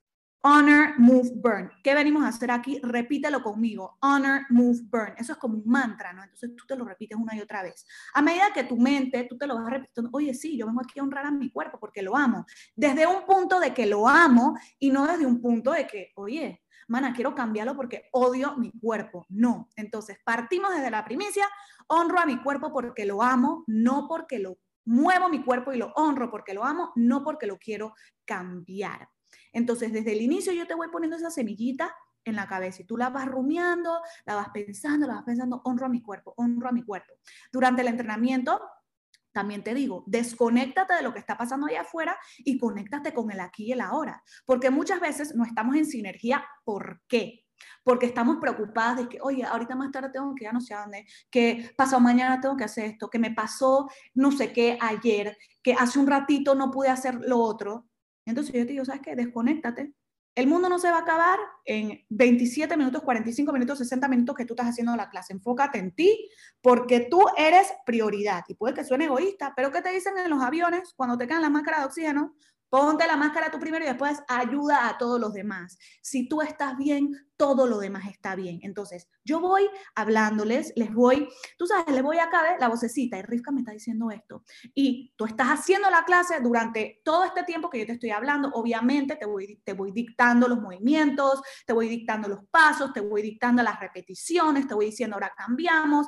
honor, 0.43 0.99
move, 0.99 1.33
burn. 1.35 1.69
¿Qué 1.83 1.95
venimos 1.95 2.23
a 2.23 2.29
hacer 2.29 2.53
aquí? 2.53 2.81
Repítelo 2.83 3.43
conmigo. 3.43 3.99
Honor, 4.03 4.43
move, 4.51 4.79
burn. 4.85 5.15
Eso 5.19 5.33
es 5.33 5.39
como 5.39 5.57
un 5.57 5.67
mantra, 5.67 6.13
¿no? 6.13 6.23
Entonces 6.23 6.55
tú 6.57 6.65
te 6.69 6.77
lo 6.77 6.85
repites 6.85 7.19
una 7.19 7.35
y 7.35 7.41
otra 7.41 7.65
vez. 7.65 7.85
A 8.15 8.23
medida 8.23 8.53
que 8.55 8.63
tu 8.63 8.77
mente, 8.77 9.27
tú 9.29 9.37
te 9.37 9.49
lo 9.49 9.57
vas 9.57 9.69
repitiendo, 9.69 10.11
oye, 10.13 10.33
sí, 10.33 10.57
yo 10.57 10.67
vengo 10.67 10.81
aquí 10.81 11.01
a 11.01 11.03
honrar 11.03 11.27
a 11.27 11.31
mi 11.33 11.51
cuerpo 11.51 11.81
porque 11.81 12.03
lo 12.03 12.17
amo. 12.17 12.47
Desde 12.77 13.05
un 13.07 13.27
punto 13.27 13.59
de 13.59 13.75
que 13.75 13.87
lo 13.87 14.07
amo 14.07 14.57
y 14.79 14.91
no 14.91 15.09
desde 15.09 15.27
un 15.27 15.41
punto 15.41 15.73
de 15.73 15.89
que, 15.89 16.13
oye, 16.15 16.63
mana, 16.91 17.13
quiero 17.13 17.35
cambiarlo 17.35 17.77
porque 17.77 18.09
odio 18.13 18.57
mi 18.57 18.73
cuerpo. 18.73 19.27
No. 19.29 19.69
Entonces, 19.77 20.19
partimos 20.25 20.75
desde 20.75 20.91
la 20.91 21.05
primicia, 21.05 21.47
honro 21.87 22.19
a 22.19 22.27
mi 22.27 22.43
cuerpo 22.43 22.73
porque 22.73 23.07
lo 23.07 23.23
amo, 23.23 23.65
no 23.67 24.07
porque 24.09 24.39
lo 24.39 24.59
muevo 24.85 25.29
mi 25.29 25.43
cuerpo 25.45 25.73
y 25.73 25.79
lo 25.79 25.93
honro 25.95 26.31
porque 26.31 26.53
lo 26.53 26.65
amo, 26.65 26.93
no 26.97 27.23
porque 27.23 27.47
lo 27.47 27.59
quiero 27.59 27.95
cambiar. 28.25 29.09
Entonces, 29.53 29.93
desde 29.93 30.13
el 30.13 30.23
inicio 30.23 30.53
yo 30.53 30.67
te 30.67 30.75
voy 30.75 30.89
poniendo 30.89 31.17
esa 31.17 31.31
semillita 31.31 31.95
en 32.25 32.37
la 32.37 32.47
cabeza 32.47 32.83
y 32.83 32.87
tú 32.87 32.97
la 32.97 33.11
vas 33.11 33.27
rumiando, 33.27 34.01
la 34.25 34.35
vas 34.35 34.49
pensando, 34.51 35.07
la 35.07 35.15
vas 35.15 35.25
pensando, 35.25 35.63
honro 35.65 35.87
a 35.87 35.89
mi 35.89 36.03
cuerpo, 36.03 36.35
honro 36.37 36.69
a 36.69 36.73
mi 36.73 36.83
cuerpo. 36.83 37.15
Durante 37.53 37.83
el 37.83 37.89
entrenamiento, 37.89 38.61
también 39.33 39.63
te 39.63 39.75
digo, 39.75 40.05
desconéctate 40.07 40.95
de 40.95 41.03
lo 41.03 41.13
que 41.13 41.19
está 41.19 41.37
pasando 41.37 41.67
allá 41.67 41.83
afuera 41.83 42.17
y 42.39 42.59
conéctate 42.59 43.13
con 43.13 43.31
el 43.31 43.41
aquí 43.41 43.67
y 43.67 43.73
el 43.73 43.81
ahora, 43.81 44.23
porque 44.45 44.71
muchas 44.71 45.01
veces 45.01 45.35
no 45.35 45.45
estamos 45.45 45.77
en 45.77 45.87
sinergia. 45.87 46.45
¿Por 46.65 47.03
qué? 47.09 47.47
Porque 47.85 48.07
estamos 48.07 48.39
preocupadas 48.41 48.97
de 48.99 49.09
que, 49.09 49.19
oye, 49.21 49.45
ahorita 49.45 49.77
más 49.77 49.91
tarde 49.91 50.11
tengo 50.13 50.35
que 50.35 50.45
ir 50.45 50.49
a 50.49 50.53
no 50.53 50.61
sé 50.61 50.75
dónde, 50.75 51.07
que 51.31 51.73
pasado 51.77 52.01
mañana 52.01 52.41
tengo 52.41 52.57
que 52.57 52.65
hacer 52.65 52.87
esto, 52.87 53.11
que 53.11 53.19
me 53.19 53.33
pasó 53.33 53.89
no 54.15 54.33
sé 54.33 54.53
qué 54.53 54.79
ayer, 54.81 55.37
que 55.63 55.75
hace 55.75 55.99
un 55.99 56.07
ratito 56.07 56.55
no 56.55 56.71
pude 56.71 56.89
hacer 56.89 57.17
lo 57.21 57.39
otro. 57.39 57.87
Entonces 58.25 58.55
yo 58.55 58.67
te 58.67 58.73
digo, 58.73 58.85
¿sabes 58.85 59.03
qué? 59.03 59.15
Desconéctate, 59.15 59.93
el 60.35 60.47
mundo 60.47 60.69
no 60.69 60.79
se 60.79 60.91
va 60.91 60.99
a 60.99 61.01
acabar 61.01 61.39
en 61.65 62.05
27 62.09 62.77
minutos, 62.77 63.03
45 63.03 63.53
minutos, 63.53 63.79
60 63.79 64.09
minutos 64.09 64.37
que 64.37 64.45
tú 64.45 64.55
estás 64.55 64.69
haciendo 64.69 64.95
la 64.97 65.11
clase. 65.11 65.33
Enfócate 65.33 65.79
en 65.79 65.93
ti 65.93 66.31
porque 66.61 67.01
tú 67.11 67.23
eres 67.37 67.73
prioridad. 67.85 68.45
Y 68.49 68.55
puede 68.55 68.75
que 68.75 68.85
suene 68.85 69.07
egoísta, 69.07 69.53
pero 69.57 69.71
¿qué 69.71 69.83
te 69.83 69.91
dicen 69.91 70.17
en 70.19 70.31
los 70.31 70.43
aviones 70.43 70.95
cuando 70.95 71.19
te 71.19 71.27
quedan 71.27 71.43
la 71.43 71.51
máscara 71.51 71.81
de 71.81 71.87
oxígeno? 71.87 72.35
Ponte 72.71 73.07
la 73.07 73.17
máscara 73.17 73.51
tú 73.51 73.59
primero 73.59 73.85
y 73.85 73.89
después 73.89 74.23
ayuda 74.29 74.89
a 74.89 74.97
todos 74.97 75.21
los 75.21 75.33
demás. 75.33 75.77
Si 76.01 76.29
tú 76.29 76.41
estás 76.41 76.77
bien, 76.77 77.11
todo 77.37 77.67
lo 77.67 77.79
demás 77.79 78.07
está 78.09 78.37
bien. 78.37 78.61
Entonces, 78.63 79.09
yo 79.25 79.41
voy 79.41 79.69
hablándoles, 79.95 80.73
les 80.77 80.93
voy, 80.95 81.29
tú 81.59 81.67
sabes, 81.67 81.93
les 81.93 82.03
voy 82.03 82.19
a 82.19 82.31
caber 82.31 82.61
la 82.61 82.69
vocecita 82.69 83.19
y 83.19 83.23
Rivka 83.23 83.51
me 83.51 83.61
está 83.61 83.73
diciendo 83.73 84.11
esto. 84.11 84.45
Y 84.73 85.13
tú 85.17 85.25
estás 85.25 85.49
haciendo 85.49 85.91
la 85.91 86.05
clase 86.05 86.41
durante 86.41 87.01
todo 87.05 87.25
este 87.25 87.43
tiempo 87.43 87.69
que 87.71 87.81
yo 87.81 87.87
te 87.87 87.93
estoy 87.93 88.11
hablando. 88.11 88.51
Obviamente, 88.53 89.17
te 89.17 89.27
voy, 89.27 89.61
te 89.65 89.73
voy 89.73 89.91
dictando 89.91 90.47
los 90.47 90.61
movimientos, 90.61 91.43
te 91.67 91.73
voy 91.73 91.89
dictando 91.89 92.29
los 92.29 92.41
pasos, 92.51 92.93
te 92.93 93.01
voy 93.01 93.23
dictando 93.23 93.63
las 93.63 93.81
repeticiones, 93.81 94.69
te 94.69 94.75
voy 94.75 94.87
diciendo 94.87 95.17
ahora 95.17 95.33
cambiamos 95.37 96.07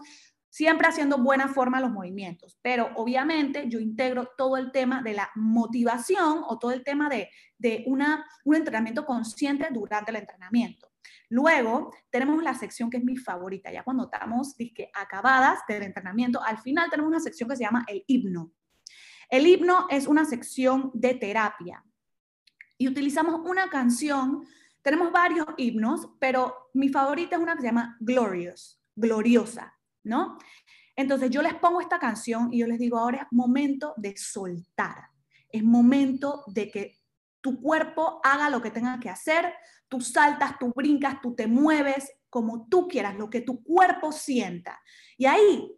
siempre 0.52 0.86
haciendo 0.86 1.16
buena 1.16 1.48
forma 1.48 1.80
los 1.80 1.90
movimientos, 1.90 2.58
pero 2.60 2.90
obviamente 2.96 3.70
yo 3.70 3.80
integro 3.80 4.28
todo 4.36 4.58
el 4.58 4.70
tema 4.70 5.00
de 5.00 5.14
la 5.14 5.30
motivación 5.34 6.42
o 6.46 6.58
todo 6.58 6.72
el 6.72 6.84
tema 6.84 7.08
de, 7.08 7.30
de 7.56 7.82
una, 7.86 8.26
un 8.44 8.56
entrenamiento 8.56 9.06
consciente 9.06 9.66
durante 9.72 10.10
el 10.10 10.18
entrenamiento. 10.18 10.92
Luego 11.30 11.94
tenemos 12.10 12.42
la 12.42 12.52
sección 12.52 12.90
que 12.90 12.98
es 12.98 13.04
mi 13.04 13.16
favorita, 13.16 13.72
ya 13.72 13.82
cuando 13.82 14.04
estamos 14.04 14.54
disque, 14.54 14.90
acabadas 14.92 15.60
del 15.66 15.84
entrenamiento, 15.84 16.42
al 16.44 16.58
final 16.58 16.90
tenemos 16.90 17.08
una 17.08 17.20
sección 17.20 17.48
que 17.48 17.56
se 17.56 17.64
llama 17.64 17.86
el 17.88 18.04
himno. 18.06 18.52
El 19.30 19.46
himno 19.46 19.86
es 19.88 20.06
una 20.06 20.26
sección 20.26 20.90
de 20.92 21.14
terapia 21.14 21.82
y 22.76 22.88
utilizamos 22.88 23.40
una 23.48 23.70
canción, 23.70 24.44
tenemos 24.82 25.10
varios 25.12 25.46
himnos, 25.56 26.10
pero 26.20 26.68
mi 26.74 26.90
favorita 26.90 27.36
es 27.36 27.42
una 27.42 27.54
que 27.54 27.62
se 27.62 27.68
llama 27.68 27.96
Glorious, 28.00 28.82
gloriosa. 28.94 29.78
¿No? 30.04 30.38
Entonces 30.96 31.30
yo 31.30 31.42
les 31.42 31.54
pongo 31.54 31.80
esta 31.80 31.98
canción 31.98 32.52
y 32.52 32.58
yo 32.58 32.66
les 32.66 32.78
digo, 32.78 32.98
ahora 32.98 33.22
es 33.22 33.26
momento 33.30 33.94
de 33.96 34.16
soltar, 34.16 35.08
es 35.48 35.62
momento 35.62 36.44
de 36.48 36.70
que 36.70 36.98
tu 37.40 37.60
cuerpo 37.60 38.20
haga 38.22 38.50
lo 38.50 38.62
que 38.62 38.70
tenga 38.70 39.00
que 39.00 39.10
hacer, 39.10 39.54
tú 39.88 40.00
saltas, 40.00 40.58
tú 40.58 40.72
brincas, 40.74 41.20
tú 41.20 41.34
te 41.34 41.46
mueves 41.46 42.12
como 42.30 42.66
tú 42.68 42.88
quieras, 42.88 43.16
lo 43.16 43.28
que 43.28 43.40
tu 43.40 43.62
cuerpo 43.62 44.12
sienta. 44.12 44.80
Y 45.18 45.26
ahí 45.26 45.70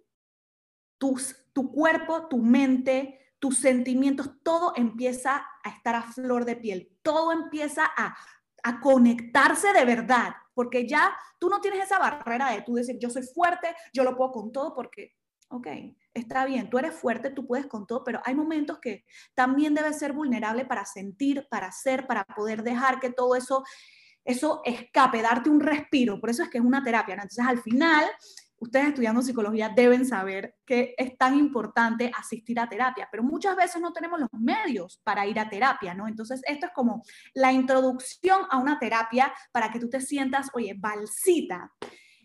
tu 0.98 1.72
cuerpo, 1.72 2.28
tu 2.28 2.38
mente, 2.38 3.32
tus 3.38 3.58
sentimientos, 3.58 4.30
todo 4.42 4.72
empieza 4.76 5.44
a 5.62 5.68
estar 5.70 5.94
a 5.94 6.02
flor 6.02 6.44
de 6.44 6.56
piel, 6.56 6.96
todo 7.02 7.32
empieza 7.32 7.84
a, 7.96 8.16
a 8.62 8.80
conectarse 8.80 9.72
de 9.72 9.84
verdad 9.84 10.34
porque 10.54 10.86
ya 10.86 11.14
tú 11.38 11.48
no 11.48 11.60
tienes 11.60 11.84
esa 11.84 11.98
barrera 11.98 12.50
de 12.50 12.62
tú 12.62 12.74
decir, 12.74 12.96
yo 12.98 13.10
soy 13.10 13.22
fuerte, 13.22 13.74
yo 13.92 14.04
lo 14.04 14.16
puedo 14.16 14.32
con 14.32 14.52
todo, 14.52 14.74
porque, 14.74 15.14
ok, 15.48 15.66
está 16.14 16.46
bien, 16.46 16.70
tú 16.70 16.78
eres 16.78 16.94
fuerte, 16.94 17.30
tú 17.30 17.46
puedes 17.46 17.66
con 17.66 17.86
todo, 17.86 18.04
pero 18.04 18.20
hay 18.24 18.34
momentos 18.34 18.78
que 18.80 19.04
también 19.34 19.74
debes 19.74 19.98
ser 19.98 20.12
vulnerable 20.12 20.64
para 20.64 20.84
sentir, 20.84 21.46
para 21.50 21.66
hacer, 21.66 22.06
para 22.06 22.24
poder 22.24 22.62
dejar 22.62 23.00
que 23.00 23.10
todo 23.10 23.34
eso, 23.34 23.64
eso 24.24 24.62
escape, 24.64 25.20
darte 25.20 25.50
un 25.50 25.60
respiro. 25.60 26.20
Por 26.20 26.30
eso 26.30 26.42
es 26.42 26.48
que 26.48 26.58
es 26.58 26.64
una 26.64 26.82
terapia. 26.82 27.14
Entonces, 27.14 27.44
al 27.44 27.60
final, 27.60 28.04
ustedes 28.58 28.88
estudiando 28.88 29.22
psicología 29.22 29.68
deben 29.68 30.06
saber 30.06 30.56
que 30.64 30.94
es 30.96 31.16
tan 31.18 31.36
importante 31.36 32.10
asistir 32.16 32.58
a 32.60 32.68
terapia, 32.68 33.08
pero 33.10 33.22
muchas 33.22 33.56
veces 33.56 33.80
no 33.80 33.92
tenemos 33.92 34.20
los 34.20 34.32
medios 34.32 35.00
para 35.04 35.26
ir 35.26 35.38
a 35.38 35.48
terapia, 35.48 35.94
¿no? 35.94 36.08
Entonces, 36.08 36.42
esto 36.46 36.66
es 36.66 36.72
como 36.72 37.02
la 37.34 37.52
introducción 37.52 38.42
a 38.50 38.58
una 38.58 38.78
terapia 38.78 39.32
para 39.52 39.70
que 39.70 39.80
tú 39.80 39.88
te 39.88 40.00
sientas, 40.00 40.50
oye, 40.54 40.74
balsita. 40.78 41.72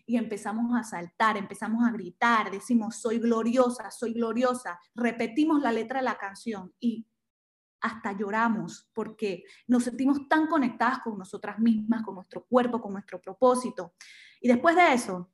Y 0.06 0.16
empezamos 0.16 0.76
a 0.76 0.82
saltar, 0.82 1.36
empezamos 1.36 1.86
a 1.86 1.92
gritar, 1.92 2.50
decimos, 2.50 2.96
soy 3.00 3.20
gloriosa, 3.20 3.90
soy 3.92 4.12
gloriosa, 4.12 4.80
repetimos 4.94 5.62
la 5.62 5.70
letra 5.70 6.00
de 6.00 6.04
la 6.04 6.18
canción 6.18 6.72
y 6.80 7.06
hasta 7.80 8.12
lloramos 8.12 8.90
porque 8.92 9.44
nos 9.66 9.84
sentimos 9.84 10.28
tan 10.28 10.46
conectadas 10.48 10.98
con 11.00 11.16
nosotras 11.16 11.58
mismas, 11.58 12.02
con 12.02 12.16
nuestro 12.16 12.44
cuerpo, 12.44 12.80
con 12.80 12.92
nuestro 12.92 13.20
propósito. 13.20 13.94
Y 14.40 14.48
después 14.48 14.76
de 14.76 14.92
eso, 14.92 15.30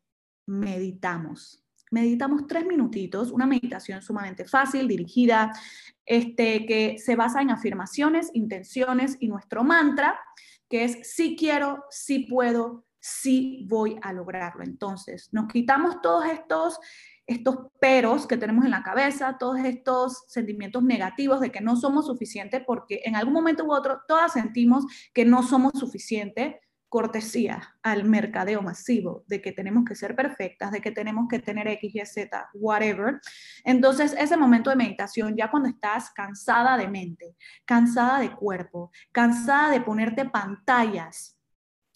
meditamos. 0.46 1.62
Meditamos 1.90 2.46
tres 2.48 2.66
minutitos, 2.66 3.30
una 3.30 3.46
meditación 3.46 4.02
sumamente 4.02 4.44
fácil, 4.44 4.88
dirigida, 4.88 5.52
este, 6.04 6.66
que 6.66 6.98
se 6.98 7.14
basa 7.14 7.42
en 7.42 7.50
afirmaciones, 7.50 8.30
intenciones 8.34 9.16
y 9.20 9.28
nuestro 9.28 9.62
mantra, 9.62 10.18
que 10.68 10.84
es 10.84 10.98
sí 11.14 11.36
quiero, 11.38 11.84
sí 11.90 12.26
puedo, 12.28 12.86
sí 12.98 13.66
voy 13.68 13.98
a 14.02 14.12
lograrlo. 14.12 14.64
Entonces, 14.64 15.28
nos 15.32 15.46
quitamos 15.46 16.00
todos 16.02 16.26
estos 16.26 16.80
estos 17.26 17.56
peros 17.80 18.26
que 18.26 18.36
tenemos 18.36 18.64
en 18.64 18.70
la 18.70 18.82
cabeza, 18.82 19.36
todos 19.38 19.58
estos 19.58 20.24
sentimientos 20.28 20.82
negativos 20.82 21.40
de 21.40 21.50
que 21.50 21.60
no 21.60 21.76
somos 21.76 22.06
suficientes, 22.06 22.62
porque 22.64 23.02
en 23.04 23.16
algún 23.16 23.34
momento 23.34 23.64
u 23.64 23.72
otro 23.72 24.00
todas 24.06 24.32
sentimos 24.32 24.84
que 25.12 25.24
no 25.24 25.42
somos 25.42 25.72
suficientes 25.74 26.54
cortesía 26.88 27.76
al 27.82 28.04
mercadeo 28.04 28.62
masivo 28.62 29.24
de 29.26 29.42
que 29.42 29.52
tenemos 29.52 29.84
que 29.84 29.94
ser 29.94 30.14
perfectas, 30.14 30.70
de 30.70 30.80
que 30.80 30.92
tenemos 30.92 31.26
que 31.28 31.38
tener 31.38 31.66
X, 31.68 31.94
Y, 31.94 32.06
Z, 32.06 32.48
whatever. 32.54 33.20
Entonces, 33.64 34.14
ese 34.18 34.36
momento 34.36 34.70
de 34.70 34.76
meditación, 34.76 35.36
ya 35.36 35.50
cuando 35.50 35.68
estás 35.68 36.10
cansada 36.10 36.76
de 36.76 36.88
mente, 36.88 37.36
cansada 37.64 38.20
de 38.20 38.34
cuerpo, 38.34 38.90
cansada 39.12 39.70
de 39.70 39.80
ponerte 39.80 40.24
pantallas, 40.26 41.38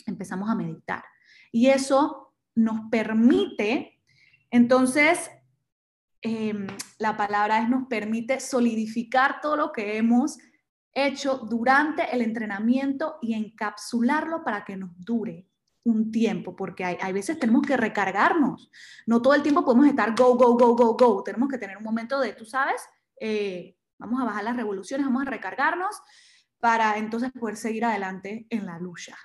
empezamos 0.06 0.50
a 0.50 0.54
meditar. 0.54 1.04
Y 1.52 1.68
eso 1.68 2.34
nos 2.54 2.90
permite, 2.90 4.00
entonces, 4.50 5.30
em, 6.22 6.66
la 6.98 7.16
palabra 7.16 7.62
es 7.62 7.68
nos 7.68 7.86
permite 7.86 8.40
solidificar 8.40 9.40
todo 9.40 9.56
lo 9.56 9.72
que 9.72 9.96
hemos 9.96 10.38
hecho 10.94 11.38
durante 11.38 12.14
el 12.14 12.22
entrenamiento 12.22 13.18
y 13.20 13.34
encapsularlo 13.34 14.42
para 14.44 14.64
que 14.64 14.76
nos 14.76 14.90
dure 14.98 15.46
un 15.84 16.10
tiempo, 16.10 16.54
porque 16.54 16.84
hay, 16.84 17.12
veces 17.12 17.38
tenemos 17.38 17.66
que 17.66 17.76
recargarnos. 17.76 18.70
No 19.06 19.22
todo 19.22 19.34
el 19.34 19.42
tiempo 19.42 19.64
podemos 19.64 19.86
estar 19.86 20.14
go, 20.14 20.36
go, 20.36 20.56
go, 20.56 20.74
go, 20.74 20.96
go. 20.96 21.22
Tenemos 21.22 21.48
que 21.48 21.58
tener 21.58 21.76
un 21.76 21.84
momento 21.84 22.20
de, 22.20 22.32
tú 22.34 22.44
sabes, 22.44 22.82
eh, 23.18 23.76
vamos 23.98 24.20
a 24.20 24.24
bajar 24.24 24.44
las 24.44 24.56
revoluciones, 24.56 25.06
vamos 25.06 25.22
a 25.22 25.30
recargarnos 25.30 26.00
para 26.58 26.98
entonces 26.98 27.32
poder 27.32 27.56
seguir 27.56 27.84
adelante 27.84 28.46
en 28.50 28.66
la 28.66 28.78
lucha. 28.78 29.16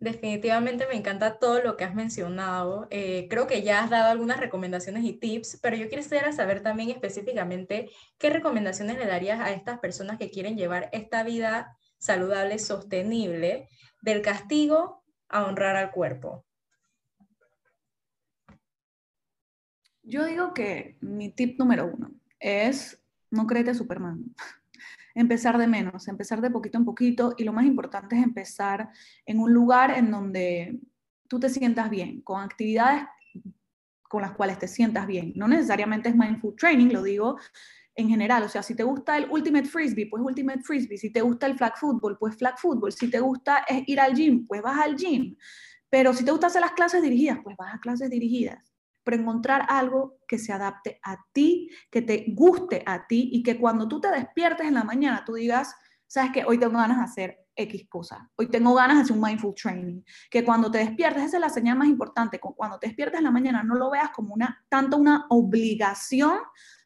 Definitivamente 0.00 0.86
me 0.86 0.96
encanta 0.96 1.38
todo 1.38 1.62
lo 1.62 1.76
que 1.76 1.84
has 1.84 1.94
mencionado. 1.94 2.88
Eh, 2.90 3.26
creo 3.28 3.46
que 3.46 3.62
ya 3.62 3.84
has 3.84 3.90
dado 3.90 4.08
algunas 4.08 4.40
recomendaciones 4.40 5.04
y 5.04 5.12
tips, 5.12 5.58
pero 5.62 5.76
yo 5.76 5.90
quisiera 5.90 6.32
saber 6.32 6.62
también 6.62 6.88
específicamente 6.88 7.90
qué 8.16 8.30
recomendaciones 8.30 8.98
le 8.98 9.06
darías 9.06 9.40
a 9.40 9.52
estas 9.52 9.78
personas 9.78 10.16
que 10.16 10.30
quieren 10.30 10.56
llevar 10.56 10.88
esta 10.92 11.22
vida 11.22 11.76
saludable, 11.98 12.58
sostenible, 12.58 13.68
del 14.00 14.22
castigo 14.22 15.04
a 15.28 15.44
honrar 15.44 15.76
al 15.76 15.90
cuerpo. 15.90 16.46
Yo 20.02 20.24
digo 20.24 20.54
que 20.54 20.96
mi 21.02 21.30
tip 21.30 21.58
número 21.58 21.86
uno 21.86 22.10
es 22.38 23.02
no 23.30 23.46
créete 23.46 23.74
Superman 23.74 24.34
empezar 25.20 25.58
de 25.58 25.66
menos, 25.66 26.08
empezar 26.08 26.40
de 26.40 26.50
poquito 26.50 26.78
en 26.78 26.84
poquito 26.84 27.34
y 27.36 27.44
lo 27.44 27.52
más 27.52 27.64
importante 27.64 28.16
es 28.16 28.22
empezar 28.22 28.90
en 29.26 29.38
un 29.38 29.52
lugar 29.52 29.96
en 29.96 30.10
donde 30.10 30.80
tú 31.28 31.38
te 31.38 31.48
sientas 31.48 31.90
bien, 31.90 32.22
con 32.22 32.42
actividades 32.42 33.04
con 34.02 34.22
las 34.22 34.32
cuales 34.32 34.58
te 34.58 34.66
sientas 34.66 35.06
bien. 35.06 35.32
No 35.36 35.46
necesariamente 35.46 36.08
es 36.08 36.16
mindful 36.16 36.56
training, 36.56 36.88
lo 36.88 37.02
digo 37.02 37.38
en 37.94 38.08
general, 38.08 38.42
o 38.44 38.48
sea, 38.48 38.62
si 38.62 38.74
te 38.74 38.82
gusta 38.82 39.16
el 39.18 39.28
ultimate 39.30 39.68
frisbee, 39.68 40.06
pues 40.06 40.22
ultimate 40.24 40.62
frisbee, 40.62 40.96
si 40.96 41.12
te 41.12 41.20
gusta 41.20 41.46
el 41.46 41.56
flag 41.56 41.76
football, 41.76 42.16
pues 42.18 42.36
flag 42.36 42.58
football, 42.58 42.92
si 42.92 43.10
te 43.10 43.20
gusta 43.20 43.64
ir 43.86 44.00
al 44.00 44.14
gym, 44.14 44.46
pues 44.46 44.62
vas 44.62 44.80
al 44.80 44.96
gym, 44.96 45.36
pero 45.88 46.14
si 46.14 46.24
te 46.24 46.30
gusta 46.30 46.46
hacer 46.46 46.62
las 46.62 46.72
clases 46.72 47.02
dirigidas, 47.02 47.38
pues 47.42 47.56
vas 47.56 47.74
a 47.74 47.78
clases 47.78 48.08
dirigidas 48.10 48.69
pero 49.10 49.22
encontrar 49.22 49.66
algo 49.68 50.20
que 50.28 50.38
se 50.38 50.52
adapte 50.52 51.00
a 51.02 51.18
ti, 51.32 51.68
que 51.90 52.00
te 52.00 52.26
guste 52.28 52.84
a 52.86 53.08
ti 53.08 53.28
y 53.32 53.42
que 53.42 53.58
cuando 53.58 53.88
tú 53.88 54.00
te 54.00 54.08
despiertes 54.08 54.68
en 54.68 54.74
la 54.74 54.84
mañana 54.84 55.24
tú 55.26 55.34
digas, 55.34 55.74
sabes 56.06 56.30
que 56.30 56.44
hoy 56.44 56.58
tengo 56.58 56.78
ganas 56.78 56.98
de 56.98 57.02
hacer 57.02 57.38
X 57.56 57.88
cosa, 57.88 58.30
hoy 58.36 58.46
tengo 58.46 58.72
ganas 58.72 58.98
de 58.98 59.02
hacer 59.02 59.16
un 59.16 59.22
mindful 59.22 59.52
training, 59.52 60.02
que 60.30 60.44
cuando 60.44 60.70
te 60.70 60.78
despiertes, 60.78 61.24
esa 61.24 61.38
es 61.38 61.40
la 61.40 61.48
señal 61.48 61.76
más 61.76 61.88
importante, 61.88 62.38
cuando 62.38 62.78
te 62.78 62.86
despiertes 62.86 63.18
en 63.18 63.24
la 63.24 63.32
mañana 63.32 63.64
no 63.64 63.74
lo 63.74 63.90
veas 63.90 64.10
como 64.10 64.32
una, 64.32 64.64
tanto 64.68 64.96
una 64.96 65.26
obligación, 65.28 66.38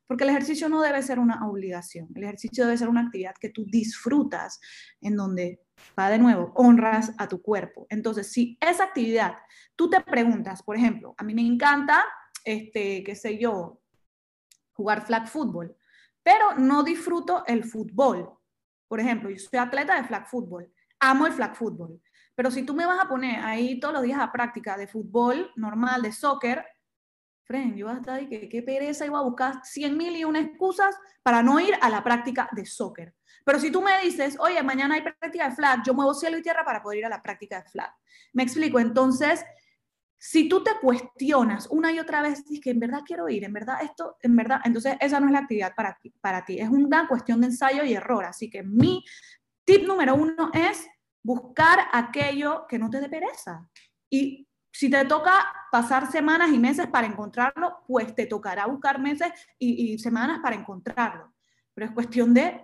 porque 0.06 0.24
el 0.24 0.30
ejercicio 0.30 0.70
no 0.70 0.80
debe 0.80 1.02
ser 1.02 1.18
una 1.18 1.46
obligación, 1.46 2.08
el 2.14 2.24
ejercicio 2.24 2.64
debe 2.64 2.78
ser 2.78 2.88
una 2.88 3.02
actividad 3.02 3.34
que 3.38 3.50
tú 3.50 3.66
disfrutas, 3.66 4.60
en 5.02 5.14
donde, 5.14 5.60
va 5.98 6.10
de 6.10 6.18
nuevo, 6.18 6.52
honras 6.54 7.12
a 7.18 7.28
tu 7.28 7.42
cuerpo. 7.42 7.86
Entonces, 7.88 8.32
si 8.32 8.58
esa 8.60 8.84
actividad, 8.84 9.38
tú 9.76 9.88
te 9.88 10.00
preguntas, 10.00 10.62
por 10.62 10.76
ejemplo, 10.76 11.14
a 11.16 11.24
mí 11.24 11.34
me 11.34 11.42
encanta, 11.46 12.04
este, 12.44 13.02
qué 13.04 13.14
sé 13.14 13.38
yo, 13.38 13.80
jugar 14.72 15.06
flag 15.06 15.28
football, 15.28 15.76
pero 16.22 16.54
no 16.56 16.82
disfruto 16.82 17.44
el 17.46 17.64
fútbol. 17.64 18.30
Por 18.88 19.00
ejemplo, 19.00 19.30
yo 19.30 19.38
soy 19.38 19.58
atleta 19.58 19.96
de 19.96 20.04
flag 20.06 20.28
football, 20.28 20.72
amo 21.00 21.26
el 21.26 21.32
flag 21.32 21.54
football, 21.54 22.00
pero 22.34 22.50
si 22.50 22.64
tú 22.64 22.74
me 22.74 22.86
vas 22.86 23.02
a 23.02 23.08
poner 23.08 23.40
ahí 23.44 23.78
todos 23.78 23.94
los 23.94 24.02
días 24.02 24.20
a 24.20 24.32
práctica 24.32 24.76
de 24.76 24.88
fútbol 24.88 25.50
normal, 25.56 26.02
de 26.02 26.12
soccer, 26.12 26.64
Fren, 27.44 27.76
yo 27.76 27.88
hasta 27.88 28.14
ahí 28.14 28.26
que 28.26 28.48
qué 28.48 28.62
pereza, 28.62 29.04
iba 29.04 29.18
a 29.18 29.22
buscar 29.22 29.60
100 29.62 29.96
mil 29.96 30.16
y 30.16 30.24
una 30.24 30.40
excusas 30.40 30.96
para 31.22 31.42
no 31.42 31.60
ir 31.60 31.74
a 31.80 31.90
la 31.90 32.02
práctica 32.02 32.48
de 32.52 32.64
soccer. 32.64 33.14
Pero 33.44 33.60
si 33.60 33.70
tú 33.70 33.82
me 33.82 34.00
dices, 34.02 34.36
oye, 34.40 34.62
mañana 34.62 34.94
hay 34.94 35.02
práctica 35.02 35.50
de 35.50 35.54
flag, 35.54 35.82
yo 35.84 35.92
muevo 35.92 36.14
cielo 36.14 36.38
y 36.38 36.42
tierra 36.42 36.64
para 36.64 36.82
poder 36.82 37.00
ir 37.00 37.06
a 37.06 37.10
la 37.10 37.22
práctica 37.22 37.62
de 37.62 37.68
flag. 37.68 37.92
Me 38.32 38.42
explico, 38.42 38.80
entonces, 38.80 39.44
si 40.16 40.48
tú 40.48 40.64
te 40.64 40.70
cuestionas 40.80 41.66
una 41.70 41.92
y 41.92 41.98
otra 41.98 42.22
vez, 42.22 42.42
es 42.50 42.60
que 42.60 42.70
en 42.70 42.80
verdad 42.80 43.02
quiero 43.04 43.28
ir, 43.28 43.44
en 43.44 43.52
verdad 43.52 43.82
esto, 43.82 44.16
en 44.22 44.34
verdad, 44.34 44.60
entonces 44.64 44.96
esa 44.98 45.20
no 45.20 45.26
es 45.26 45.32
la 45.32 45.40
actividad 45.40 45.74
para 45.74 45.98
ti, 46.00 46.14
para 46.22 46.46
ti. 46.46 46.58
es 46.58 46.70
una 46.70 47.06
cuestión 47.06 47.42
de 47.42 47.48
ensayo 47.48 47.84
y 47.84 47.92
error. 47.92 48.24
Así 48.24 48.48
que 48.48 48.62
mi 48.62 49.04
tip 49.66 49.86
número 49.86 50.14
uno 50.14 50.50
es 50.54 50.86
buscar 51.22 51.88
aquello 51.92 52.66
que 52.66 52.78
no 52.78 52.88
te 52.88 53.02
dé 53.02 53.10
pereza. 53.10 53.68
Y 54.08 54.48
si 54.72 54.90
te 54.90 55.04
toca 55.04 55.52
pasar 55.74 56.08
semanas 56.08 56.52
y 56.52 56.58
meses 56.60 56.86
para 56.86 57.04
encontrarlo, 57.04 57.82
pues 57.88 58.14
te 58.14 58.26
tocará 58.26 58.64
buscar 58.66 59.00
meses 59.00 59.32
y, 59.58 59.98
semanas 59.98 60.38
para 60.40 60.54
encontrarlo. 60.54 61.34
Pero 61.74 61.88
es 61.88 61.92
cuestión 61.92 62.32
de 62.32 62.60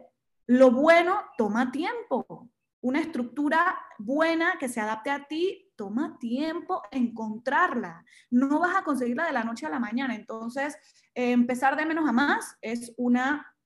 lo 0.46 0.70
bueno 0.70 1.20
toma 1.36 1.72
tiempo. 1.72 2.48
Una 2.80 3.00
estructura 3.00 3.76
buena 3.98 4.52
que 4.60 4.68
se 4.68 4.80
adapte 4.80 5.10
a 5.10 5.26
ti 5.26 5.72
toma 5.74 6.18
tiempo 6.20 6.82
encontrarla. 6.92 8.04
No 8.30 8.60
vas 8.60 8.76
a 8.76 8.84
conseguirla 8.84 9.26
de 9.26 9.32
la 9.32 9.42
noche 9.42 9.66
a 9.66 9.70
la 9.70 9.80
mañana. 9.80 10.14
Entonces, 10.14 10.78
empezar 11.12 11.74
de 11.74 11.86
menos 11.86 12.08
a 12.08 12.12
más 12.12 12.58
es 12.60 12.94
una, 12.96 13.56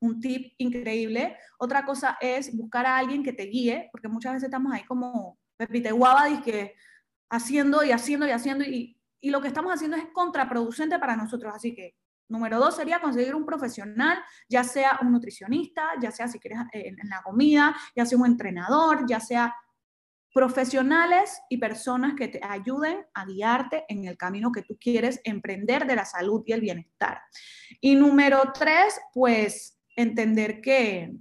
un 0.00 0.18
tip 0.18 0.54
increíble. 0.58 1.36
Otra 1.60 1.84
cosa 1.84 2.18
es 2.20 2.52
buscar 2.56 2.84
a 2.84 2.98
alguien 2.98 3.22
que 3.22 3.32
te 3.32 3.44
guíe, 3.44 3.90
porque 3.92 4.08
muchas 4.08 4.32
veces 4.32 4.48
estamos 4.48 4.72
ahí 4.72 4.82
como 4.82 5.38
Pepite 5.56 5.92
Guava, 5.92 6.42
que 6.42 6.74
haciendo 7.30 7.84
y 7.84 7.92
haciendo 7.92 8.26
y 8.26 8.30
haciendo 8.30 8.64
y, 8.64 8.94
lo 9.20 9.40
que 9.40 9.48
estamos 9.48 9.74
haciendo 9.74 9.96
es 9.96 10.06
contraproducente 10.12 10.98
para 10.98 11.16
nosotros. 11.16 11.52
Así 11.54 11.74
que 11.74 11.96
número 12.28 12.60
dos 12.60 12.76
sería 12.76 13.00
conseguir 13.00 13.34
un 13.34 13.44
profesional, 13.44 14.22
ya 14.48 14.62
sea 14.62 14.98
un 15.02 15.10
nutricionista, 15.10 15.90
ya 16.00 16.12
sea 16.12 16.28
si 16.28 16.38
quieres 16.38 16.60
eh, 16.72 16.94
en, 16.96 17.08
la 17.08 17.20
comida, 17.22 17.76
ya 17.96 18.06
sea 18.06 18.16
un 18.16 18.26
entrenador, 18.26 19.06
ya 19.08 19.18
sea 19.18 19.54
profesionales 20.32 21.40
y 21.48 21.56
personas 21.56 22.14
que 22.14 22.28
te 22.28 22.40
ayuden 22.44 23.04
a 23.12 23.24
guiarte 23.24 23.84
en 23.88 24.04
el 24.04 24.16
camino 24.16 24.52
que 24.52 24.62
tú 24.62 24.78
quieres 24.78 25.20
emprender 25.24 25.84
de 25.84 25.96
la 25.96 26.04
salud 26.04 26.44
y 26.46 26.52
el 26.52 26.60
bienestar. 26.60 27.20
Y 27.80 27.96
número 27.96 28.52
tres, 28.52 29.00
pues 29.12 29.80
entender 29.96 30.60
que 30.60 31.12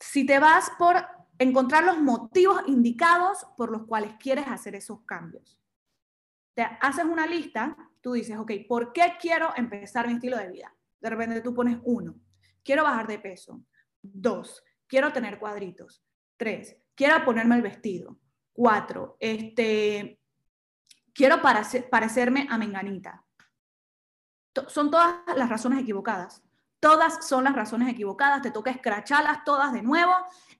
si 0.00 0.24
te 0.24 0.38
vas 0.38 0.70
por 0.78 1.15
encontrar 1.38 1.84
los 1.84 1.98
motivos 1.98 2.62
indicados 2.66 3.46
por 3.56 3.70
los 3.70 3.84
cuales 3.84 4.14
quieres 4.18 4.46
hacer 4.48 4.74
esos 4.74 5.02
cambios. 5.02 5.58
Te 6.54 6.62
haces 6.80 7.04
una 7.04 7.26
lista, 7.26 7.76
tú 8.00 8.12
dices, 8.12 8.38
ok, 8.38 8.52
¿por 8.68 8.92
qué 8.92 9.14
quiero 9.20 9.52
empezar 9.56 10.06
mi 10.06 10.14
estilo 10.14 10.38
de 10.38 10.48
vida? 10.48 10.74
De 11.00 11.10
repente 11.10 11.40
tú 11.42 11.54
pones 11.54 11.78
uno, 11.82 12.14
quiero 12.64 12.84
bajar 12.84 13.06
de 13.06 13.18
peso. 13.18 13.62
Dos, 14.00 14.64
quiero 14.86 15.12
tener 15.12 15.38
cuadritos. 15.38 16.02
Tres, 16.36 16.76
quiero 16.94 17.24
ponerme 17.24 17.56
el 17.56 17.62
vestido. 17.62 18.18
Cuatro, 18.52 19.16
este, 19.20 20.20
quiero 21.12 21.40
parecerme 21.42 22.46
a 22.50 22.56
Menganita. 22.56 23.24
Son 24.68 24.90
todas 24.90 25.16
las 25.36 25.50
razones 25.50 25.80
equivocadas. 25.80 26.42
Todas 26.80 27.26
son 27.26 27.44
las 27.44 27.54
razones 27.54 27.88
equivocadas. 27.88 28.42
Te 28.42 28.50
toca 28.50 28.70
escracharlas 28.70 29.44
todas 29.44 29.72
de 29.72 29.82
nuevo 29.82 30.12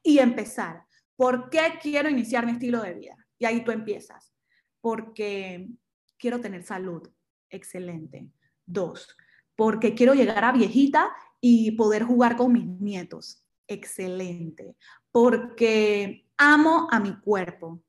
y 0.07 0.21
empezar. 0.21 0.85
¿Por 1.17 1.51
qué 1.51 1.79
quiero 1.83 2.09
iniciar 2.09 2.47
mi 2.47 2.53
estilo 2.53 2.81
de 2.81 2.95
vida? 2.95 3.17
Y 3.39 3.45
ahí 3.45 3.65
tú 3.65 3.73
empiezas. 3.73 4.33
Porque 4.81 5.69
quiero 6.17 6.41
tener 6.41 6.63
salud. 6.63 7.03
Excelente. 7.51 8.31
Dos, 8.65 9.17
porque 9.57 9.95
quiero 9.95 10.15
llegar 10.15 10.45
a 10.45 10.53
viejita 10.53 11.11
y 11.41 11.73
poder 11.73 12.05
jugar 12.05 12.37
con 12.37 12.53
mis 12.53 12.67
nietos. 12.67 13.45
Excelente. 13.67 14.77
Porque 15.11 16.29
amo 16.37 16.87
a 16.91 17.01
mi 17.01 17.19
cuerpo. 17.19 17.83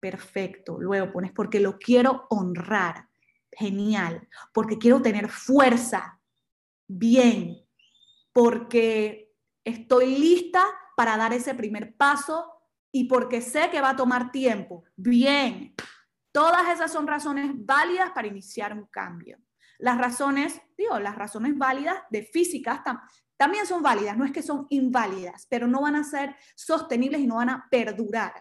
Perfecto. 0.00 0.80
Luego 0.80 1.12
pones 1.12 1.30
porque 1.30 1.60
lo 1.60 1.78
quiero 1.78 2.26
honrar. 2.30 3.08
Genial. 3.52 4.28
Porque 4.52 4.76
quiero 4.76 5.00
tener 5.02 5.28
fuerza. 5.28 6.20
Bien. 6.88 7.58
Porque 8.32 9.32
estoy 9.64 10.18
lista 10.18 10.64
para 11.00 11.16
dar 11.16 11.32
ese 11.32 11.54
primer 11.54 11.96
paso 11.96 12.60
y 12.92 13.04
porque 13.04 13.40
sé 13.40 13.70
que 13.70 13.80
va 13.80 13.88
a 13.88 13.96
tomar 13.96 14.30
tiempo. 14.30 14.84
Bien, 14.96 15.74
todas 16.30 16.68
esas 16.68 16.92
son 16.92 17.06
razones 17.06 17.52
válidas 17.54 18.10
para 18.10 18.28
iniciar 18.28 18.74
un 18.74 18.84
cambio. 18.84 19.38
Las 19.78 19.96
razones, 19.96 20.60
digo, 20.76 20.98
las 20.98 21.16
razones 21.16 21.56
válidas 21.56 21.96
de 22.10 22.22
físicas 22.22 22.82
también 23.38 23.64
son 23.64 23.82
válidas, 23.82 24.14
no 24.18 24.26
es 24.26 24.30
que 24.30 24.42
son 24.42 24.66
inválidas, 24.68 25.46
pero 25.48 25.66
no 25.66 25.80
van 25.80 25.96
a 25.96 26.04
ser 26.04 26.36
sostenibles 26.54 27.22
y 27.22 27.26
no 27.26 27.36
van 27.36 27.48
a 27.48 27.66
perdurar. 27.70 28.34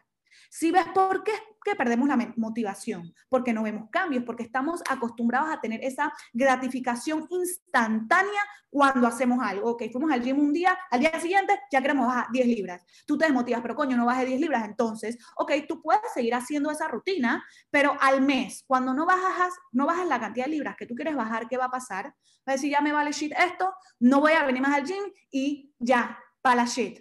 Si 0.50 0.69
ves 0.69 0.88
por 0.93 1.24
qué, 1.24 1.32
que 1.63 1.76
perdemos 1.76 2.08
la 2.08 2.34
motivación? 2.38 3.13
Porque 3.30 3.54
no 3.54 3.63
vemos 3.63 3.89
cambios, 3.91 4.24
porque 4.24 4.43
estamos 4.43 4.82
acostumbrados 4.89 5.50
a 5.52 5.62
tener 5.62 5.84
esa 5.84 6.13
gratificación 6.34 7.28
instantánea 7.30 8.41
cuando 8.69 9.08
hacemos 9.08 9.39
algo. 9.43 9.72
Ok, 9.72 9.84
fuimos 9.91 10.12
al 10.12 10.22
gym 10.22 10.39
un 10.39 10.54
día, 10.54 10.78
al 10.91 11.00
día 11.00 11.19
siguiente 11.19 11.60
ya 11.72 11.82
queremos 11.82 12.08
bajar 12.08 12.28
10 12.32 12.48
libras. 12.48 12.86
Tú 13.06 13.17
te 13.17 13.26
desmotivas, 13.26 13.62
pero 13.62 13.76
coño, 13.76 13.98
no 13.98 14.06
bajes 14.06 14.28
10 14.28 14.39
libras. 14.39 14.65
Entonces, 14.65 15.17
ok, 15.38 15.52
tú 15.67 15.82
puedes 15.82 16.02
seguir 16.13 16.36
haciendo 16.36 16.72
esa 16.72 16.88
rutina, 16.88 17.43
pero 17.69 17.98
al 18.00 18.22
mes, 18.22 18.63
cuando 18.67 18.93
no 18.93 19.06
bajas, 19.06 19.54
no 19.72 19.86
bajas 19.86 20.08
la 20.08 20.19
cantidad 20.19 20.45
de 20.45 20.52
libras 20.52 20.76
que 20.78 20.86
tú 20.86 20.95
quieres 20.95 21.15
bajar, 21.15 21.48
¿qué 21.48 21.58
va 21.58 21.65
a 21.65 21.72
pasar? 21.72 22.08
Va 22.08 22.13
a 22.48 22.52
decir, 22.54 22.72
ya 22.72 22.82
me 22.82 22.91
vale 22.91 23.12
shit 23.12 23.34
esto, 23.34 23.74
no 24.00 24.22
voy 24.22 24.34
a 24.34 24.43
venir 24.43 24.62
más 24.62 24.76
al 24.76 24.86
gym 24.86 25.04
y 25.32 25.74
ya, 25.80 26.17
para 26.41 26.58
la 26.58 26.65
shit. 26.65 27.00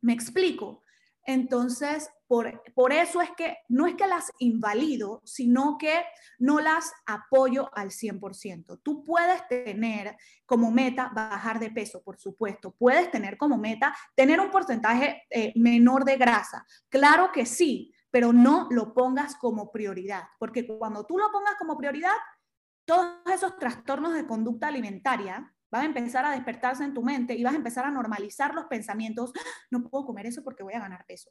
¿Me 0.00 0.12
explico? 0.12 0.82
Entonces, 1.24 2.08
por, 2.26 2.92
eso 2.92 3.20
es 3.20 3.30
que 3.36 3.58
no 3.68 3.86
es 3.86 3.94
que 3.94 4.06
las 4.06 4.32
invalido, 4.38 5.22
sino 5.24 5.78
que 5.78 6.04
no 6.38 6.60
las 6.60 6.92
apoyo 7.06 7.70
al 7.76 7.90
100%. 7.90 8.80
Tú 8.82 9.04
puedes 9.04 9.46
tener 9.48 10.16
como 10.44 10.70
meta 10.70 11.10
bajar 11.14 11.60
de 11.60 11.70
peso, 11.70 12.02
por 12.02 12.18
supuesto. 12.18 12.74
Puedes 12.76 13.10
tener 13.10 13.36
como 13.36 13.56
meta 13.56 13.94
tener 14.14 14.40
un 14.40 14.50
porcentaje 14.50 15.22
eh, 15.30 15.52
menor 15.56 16.04
de 16.04 16.16
grasa. 16.16 16.66
Claro 16.88 17.30
que 17.32 17.46
sí, 17.46 17.92
pero 18.10 18.32
no 18.32 18.66
lo 18.70 18.92
pongas 18.92 19.36
como 19.36 19.70
prioridad, 19.70 20.24
porque 20.38 20.66
cuando 20.66 21.04
tú 21.04 21.18
lo 21.18 21.30
pongas 21.30 21.54
como 21.56 21.76
prioridad, 21.76 22.14
todos 22.84 23.18
esos 23.32 23.56
trastornos 23.58 24.14
de 24.14 24.26
conducta 24.26 24.68
alimentaria 24.68 25.52
van 25.70 25.82
a 25.82 25.86
empezar 25.86 26.24
a 26.24 26.30
despertarse 26.30 26.84
en 26.84 26.94
tu 26.94 27.02
mente 27.02 27.34
y 27.34 27.42
vas 27.42 27.54
a 27.54 27.56
empezar 27.56 27.84
a 27.84 27.90
normalizar 27.90 28.54
los 28.54 28.66
pensamientos, 28.66 29.32
¡Ah! 29.36 29.40
no 29.70 29.82
puedo 29.88 30.06
comer 30.06 30.26
eso 30.26 30.42
porque 30.42 30.62
voy 30.62 30.74
a 30.74 30.80
ganar 30.80 31.04
peso. 31.06 31.30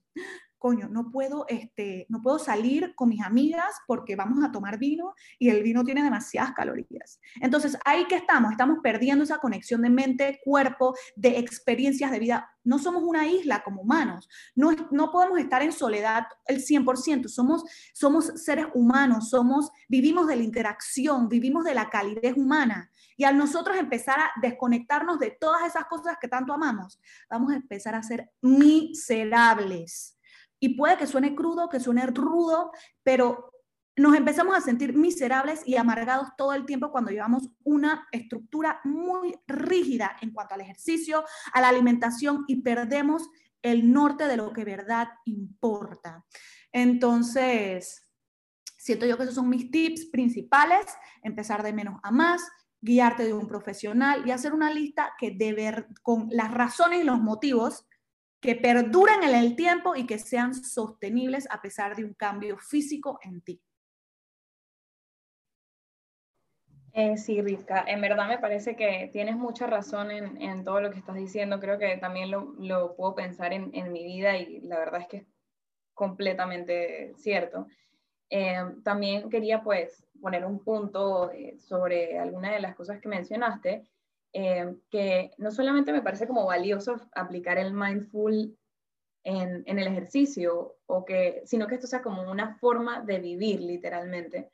Coño, 0.65 0.89
no 0.89 1.11
puedo, 1.11 1.45
este, 1.47 2.07
no 2.09 2.23
puedo 2.23 2.39
salir 2.39 2.95
con 2.95 3.09
mis 3.09 3.21
amigas 3.21 3.75
porque 3.85 4.15
vamos 4.15 4.43
a 4.43 4.51
tomar 4.51 4.79
vino 4.79 5.13
y 5.37 5.49
el 5.49 5.61
vino 5.61 5.83
tiene 5.83 6.01
demasiadas 6.01 6.53
calorías. 6.53 7.19
Entonces, 7.39 7.77
ahí 7.85 8.07
que 8.07 8.15
estamos, 8.15 8.51
estamos 8.51 8.79
perdiendo 8.81 9.23
esa 9.23 9.37
conexión 9.37 9.83
de 9.83 9.91
mente, 9.91 10.41
cuerpo, 10.43 10.95
de 11.15 11.37
experiencias 11.37 12.09
de 12.09 12.17
vida. 12.17 12.49
No 12.63 12.79
somos 12.79 13.03
una 13.03 13.27
isla 13.27 13.61
como 13.61 13.83
humanos, 13.83 14.27
no, 14.55 14.71
no 14.89 15.11
podemos 15.11 15.37
estar 15.37 15.61
en 15.61 15.71
soledad 15.71 16.25
el 16.47 16.65
100%, 16.65 17.27
somos, 17.27 17.63
somos 17.93 18.25
seres 18.35 18.65
humanos, 18.73 19.29
somos, 19.29 19.69
vivimos 19.87 20.25
de 20.25 20.37
la 20.37 20.43
interacción, 20.43 21.29
vivimos 21.29 21.63
de 21.63 21.75
la 21.75 21.91
calidez 21.91 22.35
humana. 22.37 22.89
Y 23.17 23.23
al 23.25 23.37
nosotros 23.37 23.77
empezar 23.77 24.19
a 24.19 24.31
desconectarnos 24.41 25.19
de 25.19 25.29
todas 25.29 25.67
esas 25.67 25.85
cosas 25.85 26.17
que 26.19 26.27
tanto 26.27 26.53
amamos, 26.53 26.99
vamos 27.29 27.53
a 27.53 27.55
empezar 27.55 27.93
a 27.93 28.01
ser 28.01 28.31
miserables. 28.41 30.14
Y 30.59 30.75
puede 30.75 30.97
que 30.97 31.07
suene 31.07 31.35
crudo, 31.35 31.69
que 31.69 31.79
suene 31.79 32.05
rudo, 32.07 32.71
pero 33.03 33.51
nos 33.97 34.15
empezamos 34.15 34.55
a 34.55 34.61
sentir 34.61 34.93
miserables 34.93 35.61
y 35.65 35.77
amargados 35.77 36.29
todo 36.37 36.53
el 36.53 36.65
tiempo 36.65 36.91
cuando 36.91 37.11
llevamos 37.11 37.49
una 37.63 38.07
estructura 38.11 38.81
muy 38.83 39.35
rígida 39.47 40.17
en 40.21 40.31
cuanto 40.31 40.55
al 40.55 40.61
ejercicio, 40.61 41.23
a 41.53 41.61
la 41.61 41.69
alimentación 41.69 42.43
y 42.47 42.61
perdemos 42.61 43.29
el 43.61 43.91
norte 43.91 44.27
de 44.27 44.37
lo 44.37 44.51
que 44.51 44.65
verdad 44.65 45.07
importa. 45.25 46.25
Entonces, 46.71 48.05
siento 48.77 49.05
yo 49.05 49.17
que 49.17 49.23
esos 49.23 49.35
son 49.35 49.49
mis 49.49 49.71
tips 49.71 50.07
principales, 50.07 50.85
empezar 51.23 51.63
de 51.63 51.73
menos 51.73 51.99
a 52.03 52.11
más, 52.11 52.43
guiarte 52.81 53.23
de 53.23 53.33
un 53.33 53.47
profesional 53.47 54.27
y 54.27 54.31
hacer 54.31 54.53
una 54.53 54.71
lista 54.71 55.13
que 55.17 55.31
de 55.31 55.53
ver, 55.53 55.87
con 56.03 56.27
las 56.29 56.51
razones 56.51 57.01
y 57.01 57.05
los 57.05 57.19
motivos 57.19 57.87
que 58.45 58.55
perduren 58.55 59.23
en 59.23 59.35
el 59.35 59.55
tiempo 59.55 59.95
y 59.95 60.05
que 60.05 60.19
sean 60.19 60.53
sostenibles 60.53 61.47
a 61.49 61.61
pesar 61.61 61.95
de 61.95 62.05
un 62.05 62.13
cambio 62.13 62.57
físico 62.57 63.19
en 63.23 63.41
ti. 63.41 63.61
Eh, 66.93 67.17
sí, 67.17 67.41
Rivka, 67.41 67.83
en 67.87 67.99
verdad 67.99 68.27
me 68.27 68.37
parece 68.37 68.77
que 68.77 69.09
tienes 69.11 69.35
mucha 69.35 69.67
razón 69.67 70.11
en, 70.11 70.41
en 70.41 70.63
todo 70.63 70.79
lo 70.79 70.91
que 70.91 70.99
estás 70.99 71.15
diciendo. 71.15 71.59
Creo 71.59 71.77
que 71.77 71.97
también 71.97 72.31
lo, 72.31 72.53
lo 72.57 72.95
puedo 72.95 73.15
pensar 73.15 73.51
en, 73.51 73.69
en, 73.73 73.91
mi 73.91 74.05
vida 74.05 74.37
y 74.37 74.61
la 74.61 74.79
verdad 74.79 75.01
es 75.01 75.07
que 75.07 75.17
es 75.17 75.27
completamente 75.93 77.13
cierto. 77.17 77.67
Eh, 78.29 78.63
también 78.83 79.29
quería 79.29 79.61
pues 79.61 80.05
poner 80.21 80.45
un 80.45 80.63
punto 80.63 81.31
eh, 81.31 81.57
sobre 81.59 82.17
alguna 82.17 82.53
de 82.53 82.61
las 82.61 82.75
cosas 82.75 83.01
que 83.01 83.09
mencionaste, 83.09 83.83
eh, 84.37 84.75
que 84.91 85.31
no 85.37 85.49
solamente 85.49 85.93
me 85.93 86.01
parece 86.01 86.27
como 86.27 86.45
valioso 86.45 86.99
aplicar 87.13 87.57
el 87.57 87.73
mindful 87.73 88.57
en, 89.23 89.63
el 89.65 89.87
ejercicio, 89.87 90.75
o 90.87 91.05
que, 91.05 91.41
sino 91.45 91.67
que 91.67 91.75
esto 91.75 91.87
sea 91.87 92.01
como 92.01 92.29
una 92.29 92.57
forma 92.57 92.99
de 92.99 93.19
vivir 93.19 93.61
literalmente. 93.61 94.51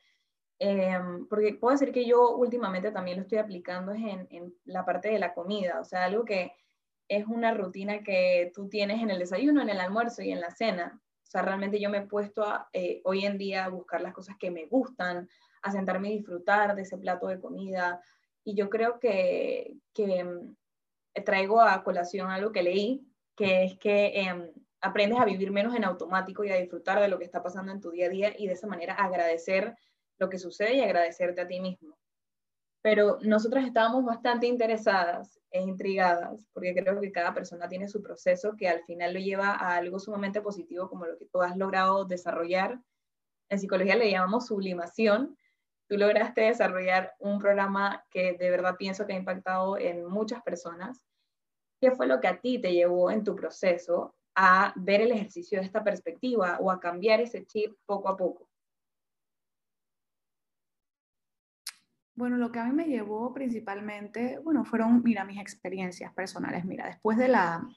porque 1.27 1.55
puedo 1.59 1.71
decir 1.71 1.91
que 1.91 2.05
yo 2.05 2.37
últimamente 2.37 2.91
también 2.91 3.17
lo 3.17 3.23
estoy 3.23 3.39
aplicando 3.39 3.91
en, 3.91 4.27
en 4.29 4.53
la 4.65 4.85
parte 4.85 5.09
de 5.09 5.17
la 5.17 5.33
comida, 5.33 5.79
o 5.79 5.83
sea, 5.83 6.05
algo 6.05 6.25
que 6.25 6.53
es 7.07 7.25
una 7.25 7.51
rutina 7.55 8.03
que 8.03 8.51
tú 8.53 8.69
tienes 8.69 9.01
en 9.01 9.09
el 9.09 9.17
desayuno, 9.17 9.63
en 9.63 9.69
el 9.69 9.79
almuerzo 9.79 10.21
y 10.21 10.31
en 10.31 10.41
la 10.41 10.51
cena. 10.51 11.01
O 11.23 11.25
sea, 11.25 11.41
realmente 11.41 11.79
yo 11.79 11.89
me 11.89 11.97
he 11.97 12.07
puesto 12.07 12.45
eh, 12.71 13.01
hoy 13.03 13.25
en 13.25 13.39
día 13.39 13.65
a 13.65 13.69
buscar 13.69 13.99
las 14.01 14.13
cosas 14.13 14.37
que 14.37 14.51
me 14.51 14.67
gustan, 14.67 15.27
a 15.63 15.71
sentarme 15.71 16.11
y 16.11 16.17
disfrutar 16.17 16.75
de 16.75 16.83
ese 16.83 16.99
plato 16.99 17.27
de 17.27 17.39
comida. 17.39 17.99
Y 18.43 18.55
yo 18.55 18.69
creo 18.69 18.99
que, 18.99 19.75
que 19.93 20.23
mm, 20.23 20.55
traigo 21.25 21.61
a 21.61 21.83
colación 21.83 22.29
algo 22.29 22.51
que 22.51 22.63
leí, 22.63 23.05
que 23.35 23.63
es 23.63 23.77
que 23.77 24.21
em, 24.21 24.51
aprendes 24.81 25.19
a 25.19 25.25
vivir 25.25 25.51
menos 25.51 25.75
en 25.75 25.83
automático 25.83 26.43
y 26.43 26.51
a 26.51 26.57
disfrutar 26.57 26.99
de 26.99 27.07
lo 27.07 27.17
que 27.17 27.25
está 27.25 27.43
pasando 27.43 27.71
en 27.71 27.81
tu 27.81 27.91
día 27.91 28.07
a 28.07 28.09
día 28.09 28.33
y 28.37 28.47
de 28.47 28.53
esa 28.53 28.67
manera 28.67 28.95
agradecer 28.95 29.75
lo 30.17 30.29
que 30.29 30.39
sucede 30.39 30.75
y 30.75 30.81
agradecerte 30.81 31.41
a 31.41 31.47
ti 31.47 31.59
mismo. 31.59 31.97
Pero 32.81 33.19
nosotras 33.21 33.65
estábamos 33.65 34.03
bastante 34.03 34.47
interesadas 34.47 35.39
e 35.51 35.61
intrigadas, 35.61 36.47
porque 36.51 36.73
creo 36.73 36.99
que 36.99 37.11
cada 37.11 37.33
persona 37.33 37.67
tiene 37.67 37.87
su 37.87 38.01
proceso 38.01 38.55
que 38.57 38.67
al 38.67 38.83
final 38.83 39.13
lo 39.13 39.19
lleva 39.19 39.51
a 39.51 39.75
algo 39.75 39.99
sumamente 39.99 40.41
positivo 40.41 40.89
como 40.89 41.05
lo 41.05 41.17
que 41.17 41.25
tú 41.25 41.41
has 41.41 41.55
logrado 41.57 42.05
desarrollar. 42.05 42.79
En 43.49 43.59
psicología 43.59 43.95
le 43.95 44.09
llamamos 44.09 44.47
sublimación. 44.47 45.37
Tú 45.91 45.97
lograste 45.97 46.39
desarrollar 46.39 47.15
un 47.19 47.37
programa 47.37 48.05
que 48.09 48.37
de 48.39 48.49
verdad 48.49 48.77
pienso 48.77 49.05
que 49.05 49.11
ha 49.11 49.17
impactado 49.17 49.77
en 49.77 50.05
muchas 50.05 50.41
personas. 50.41 51.05
¿Qué 51.81 51.91
fue 51.91 52.07
lo 52.07 52.21
que 52.21 52.29
a 52.29 52.39
ti 52.39 52.61
te 52.61 52.71
llevó 52.71 53.11
en 53.11 53.25
tu 53.25 53.35
proceso 53.35 54.15
a 54.33 54.71
ver 54.77 55.01
el 55.01 55.11
ejercicio 55.11 55.59
de 55.59 55.65
esta 55.65 55.83
perspectiva 55.83 56.59
o 56.61 56.71
a 56.71 56.79
cambiar 56.79 57.19
ese 57.19 57.45
chip 57.45 57.75
poco 57.85 58.07
a 58.07 58.15
poco? 58.15 58.47
Bueno, 62.15 62.37
lo 62.37 62.53
que 62.53 62.59
a 62.59 62.63
mí 62.63 62.71
me 62.71 62.87
llevó 62.87 63.33
principalmente, 63.33 64.39
bueno, 64.39 64.63
fueron, 64.63 65.03
mira, 65.03 65.25
mis 65.25 65.41
experiencias 65.41 66.13
personales. 66.13 66.63
Mira, 66.63 66.85
después 66.87 67.17
de 67.17 67.27
la 67.27 67.67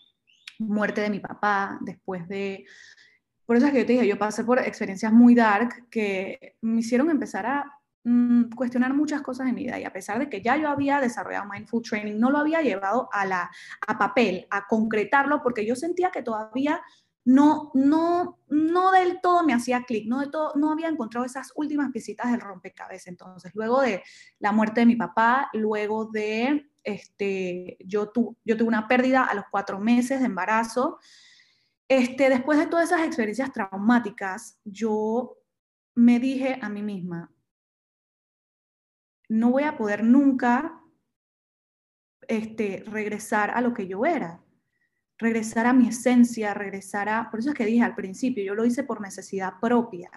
muerte 0.60 1.00
de 1.00 1.10
mi 1.10 1.18
papá, 1.18 1.80
después 1.80 2.28
de... 2.28 2.64
Por 3.44 3.56
eso 3.56 3.66
es 3.66 3.72
que 3.72 3.80
yo 3.80 3.86
te 3.86 3.94
dije, 3.94 4.06
yo 4.06 4.16
pasé 4.20 4.44
por 4.44 4.60
experiencias 4.60 5.12
muy 5.12 5.34
dark 5.34 5.88
que 5.90 6.54
me 6.60 6.78
hicieron 6.78 7.10
empezar 7.10 7.44
a 7.46 7.80
mm, 8.04 8.50
cuestionar 8.54 8.94
muchas 8.94 9.22
cosas 9.22 9.48
en 9.48 9.54
mi 9.54 9.64
vida 9.64 9.78
y 9.78 9.84
a 9.84 9.92
pesar 9.92 10.18
de 10.18 10.28
que 10.28 10.40
ya 10.40 10.56
yo 10.56 10.68
había 10.68 11.00
desarrollado 11.00 11.50
Mindful 11.50 11.82
Training, 11.82 12.18
no 12.18 12.30
lo 12.30 12.38
había 12.38 12.62
llevado 12.62 13.08
a, 13.12 13.26
la, 13.26 13.50
a 13.86 13.98
papel, 13.98 14.46
a 14.50 14.66
concretarlo, 14.66 15.42
porque 15.42 15.66
yo 15.66 15.74
sentía 15.74 16.10
que 16.10 16.22
todavía 16.22 16.80
no, 17.24 17.70
no, 17.74 18.38
no 18.48 18.92
del 18.92 19.20
todo 19.20 19.44
me 19.44 19.54
hacía 19.54 19.84
clic, 19.84 20.06
no, 20.06 20.20
de 20.20 20.28
todo, 20.28 20.52
no 20.56 20.70
había 20.70 20.88
encontrado 20.88 21.24
esas 21.24 21.52
últimas 21.56 21.90
piecitas 21.90 22.30
del 22.30 22.40
rompecabezas. 22.40 23.08
Entonces, 23.08 23.52
luego 23.54 23.80
de 23.80 24.02
la 24.38 24.52
muerte 24.52 24.80
de 24.80 24.86
mi 24.86 24.96
papá, 24.96 25.48
luego 25.54 26.06
de, 26.06 26.70
este, 26.82 27.78
yo, 27.80 28.12
yo 28.44 28.56
tuve 28.56 28.68
una 28.68 28.88
pérdida 28.88 29.24
a 29.24 29.34
los 29.34 29.44
cuatro 29.50 29.78
meses 29.80 30.20
de 30.20 30.26
embarazo, 30.26 30.98
este, 31.88 32.28
después 32.28 32.58
de 32.58 32.66
todas 32.66 32.90
esas 32.90 33.06
experiencias 33.06 33.52
traumáticas, 33.52 34.58
yo 34.64 35.36
me 35.94 36.18
dije 36.18 36.58
a 36.60 36.68
mí 36.68 36.82
misma, 36.82 37.30
no 39.34 39.50
voy 39.50 39.64
a 39.64 39.76
poder 39.76 40.04
nunca 40.04 40.80
este, 42.28 42.84
regresar 42.86 43.50
a 43.50 43.60
lo 43.60 43.74
que 43.74 43.86
yo 43.86 44.04
era 44.06 44.44
regresar 45.18 45.66
a 45.66 45.72
mi 45.72 45.88
esencia, 45.88 46.54
regresar 46.54 47.08
a, 47.08 47.30
por 47.30 47.40
eso 47.40 47.50
es 47.50 47.54
que 47.54 47.66
dije 47.66 47.82
al 47.82 47.94
principio, 47.94 48.44
yo 48.44 48.54
lo 48.54 48.64
hice 48.64 48.84
por 48.84 49.00
necesidad 49.00 49.54
propia. 49.60 50.10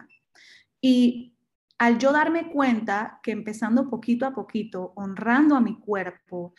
Y 0.82 1.36
al 1.78 1.98
yo 1.98 2.12
darme 2.12 2.52
cuenta 2.52 3.20
que 3.22 3.32
empezando 3.32 3.90
poquito 3.90 4.26
a 4.26 4.34
poquito, 4.34 4.94
honrando 4.96 5.56
a 5.56 5.62
mi 5.62 5.80
cuerpo, 5.80 6.54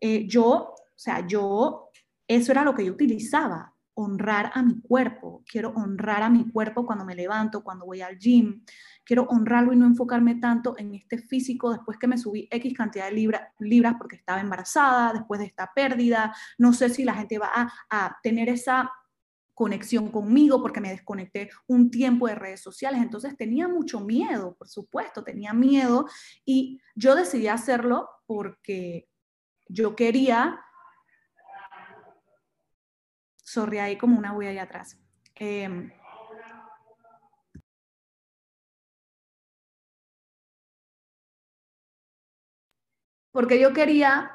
eh, 0.00 0.26
yo, 0.28 0.74
o 0.74 0.76
sea, 0.94 1.26
yo, 1.26 1.90
eso 2.26 2.52
era 2.52 2.64
lo 2.64 2.74
que 2.74 2.84
yo 2.84 2.92
utilizaba, 2.92 3.74
honrar 3.94 4.52
a 4.54 4.62
mi 4.62 4.80
cuerpo. 4.80 5.42
Quiero 5.44 5.70
honrar 5.70 6.22
a 6.22 6.30
mi 6.30 6.48
cuerpo 6.48 6.86
cuando 6.86 7.04
me 7.04 7.14
levanto, 7.14 7.62
cuando 7.62 7.86
voy 7.86 8.00
al 8.00 8.18
gym 8.18 8.64
quiero 9.10 9.24
honrarlo 9.24 9.72
y 9.72 9.76
no 9.76 9.86
enfocarme 9.86 10.36
tanto 10.36 10.76
en 10.78 10.94
este 10.94 11.18
físico 11.18 11.72
después 11.72 11.98
que 11.98 12.06
me 12.06 12.16
subí 12.16 12.46
X 12.48 12.74
cantidad 12.74 13.10
de 13.10 13.42
libras 13.58 13.94
porque 13.98 14.14
estaba 14.14 14.40
embarazada, 14.40 15.14
después 15.14 15.40
de 15.40 15.46
esta 15.46 15.72
pérdida. 15.74 16.32
No 16.58 16.72
sé 16.72 16.90
si 16.90 17.02
la 17.02 17.14
gente 17.14 17.36
va 17.36 17.50
a, 17.90 18.18
tener 18.22 18.48
esa 18.48 18.88
conexión 19.52 20.12
conmigo 20.12 20.62
porque 20.62 20.80
me 20.80 20.90
desconecté 20.90 21.50
un 21.66 21.90
tiempo 21.90 22.28
de 22.28 22.36
redes 22.36 22.60
sociales. 22.60 23.02
Entonces 23.02 23.36
tenía 23.36 23.66
mucho 23.66 23.98
miedo, 23.98 24.54
por 24.54 24.68
supuesto, 24.68 25.24
tenía 25.24 25.52
miedo 25.54 26.06
y 26.44 26.80
yo 26.94 27.16
decidí 27.16 27.48
hacerlo 27.48 28.08
porque 28.26 29.08
yo 29.68 29.96
quería... 29.96 30.60
Sorry, 33.42 33.78
ahí 33.78 33.98
como 33.98 34.16
una 34.16 34.30
voy 34.34 34.46
allá 34.46 34.62
atrás. 34.62 35.00
Em, 35.34 35.90
porque 43.32 43.60
yo 43.60 43.72
quería 43.72 44.32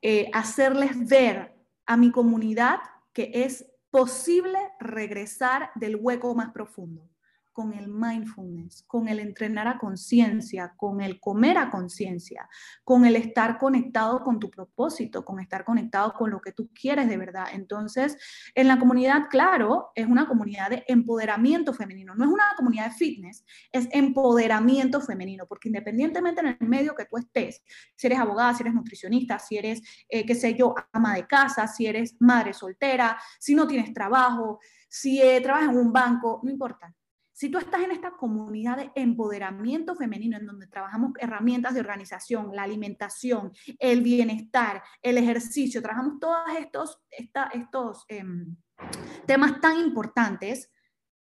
eh, 0.00 0.30
hacerles 0.32 1.08
ver 1.08 1.54
a 1.86 1.96
mi 1.96 2.10
comunidad 2.10 2.80
que 3.12 3.30
es 3.34 3.66
posible 3.90 4.58
regresar 4.80 5.70
del 5.74 5.96
hueco 5.96 6.34
más 6.34 6.50
profundo 6.52 7.11
con 7.52 7.72
el 7.74 7.88
mindfulness, 7.88 8.84
con 8.86 9.08
el 9.08 9.20
entrenar 9.20 9.68
a 9.68 9.78
conciencia, 9.78 10.74
con 10.76 11.00
el 11.00 11.20
comer 11.20 11.58
a 11.58 11.70
conciencia, 11.70 12.48
con 12.84 13.04
el 13.04 13.16
estar 13.16 13.58
conectado 13.58 14.22
con 14.22 14.38
tu 14.38 14.50
propósito, 14.50 15.24
con 15.24 15.40
estar 15.40 15.64
conectado 15.64 16.12
con 16.14 16.30
lo 16.30 16.40
que 16.40 16.52
tú 16.52 16.70
quieres 16.72 17.08
de 17.08 17.16
verdad. 17.16 17.46
Entonces, 17.52 18.16
en 18.54 18.68
la 18.68 18.78
comunidad, 18.78 19.28
claro, 19.30 19.90
es 19.94 20.06
una 20.06 20.26
comunidad 20.26 20.70
de 20.70 20.84
empoderamiento 20.88 21.74
femenino, 21.74 22.14
no 22.14 22.24
es 22.24 22.30
una 22.30 22.44
comunidad 22.56 22.86
de 22.86 22.92
fitness, 22.92 23.44
es 23.70 23.88
empoderamiento 23.92 25.00
femenino, 25.00 25.46
porque 25.46 25.68
independientemente 25.68 26.40
en 26.40 26.56
el 26.58 26.68
medio 26.68 26.94
que 26.94 27.04
tú 27.04 27.18
estés, 27.18 27.62
si 27.96 28.06
eres 28.06 28.18
abogada, 28.18 28.54
si 28.54 28.62
eres 28.62 28.74
nutricionista, 28.74 29.38
si 29.38 29.58
eres, 29.58 29.82
eh, 30.08 30.24
qué 30.24 30.34
sé 30.34 30.54
yo, 30.54 30.74
ama 30.92 31.14
de 31.14 31.26
casa, 31.26 31.66
si 31.66 31.86
eres 31.86 32.16
madre 32.20 32.52
soltera, 32.52 33.18
si 33.38 33.54
no 33.54 33.66
tienes 33.66 33.92
trabajo, 33.92 34.60
si 34.88 35.20
eh, 35.20 35.40
trabajas 35.40 35.70
en 35.70 35.78
un 35.78 35.92
banco, 35.92 36.40
no 36.42 36.50
importa 36.50 36.94
si 37.42 37.50
tú 37.50 37.58
estás 37.58 37.82
en 37.82 37.90
esta 37.90 38.12
comunidad 38.12 38.76
de 38.76 38.92
empoderamiento 38.94 39.96
femenino, 39.96 40.36
en 40.36 40.46
donde 40.46 40.68
trabajamos 40.68 41.10
herramientas 41.18 41.74
de 41.74 41.80
organización, 41.80 42.54
la 42.54 42.62
alimentación, 42.62 43.50
el 43.80 44.00
bienestar, 44.00 44.80
el 45.02 45.18
ejercicio, 45.18 45.82
trabajamos 45.82 46.20
todos 46.20 46.38
estos, 46.56 47.00
estos 47.10 48.04
em, 48.06 48.54
temas 49.26 49.60
tan 49.60 49.76
importantes, 49.80 50.70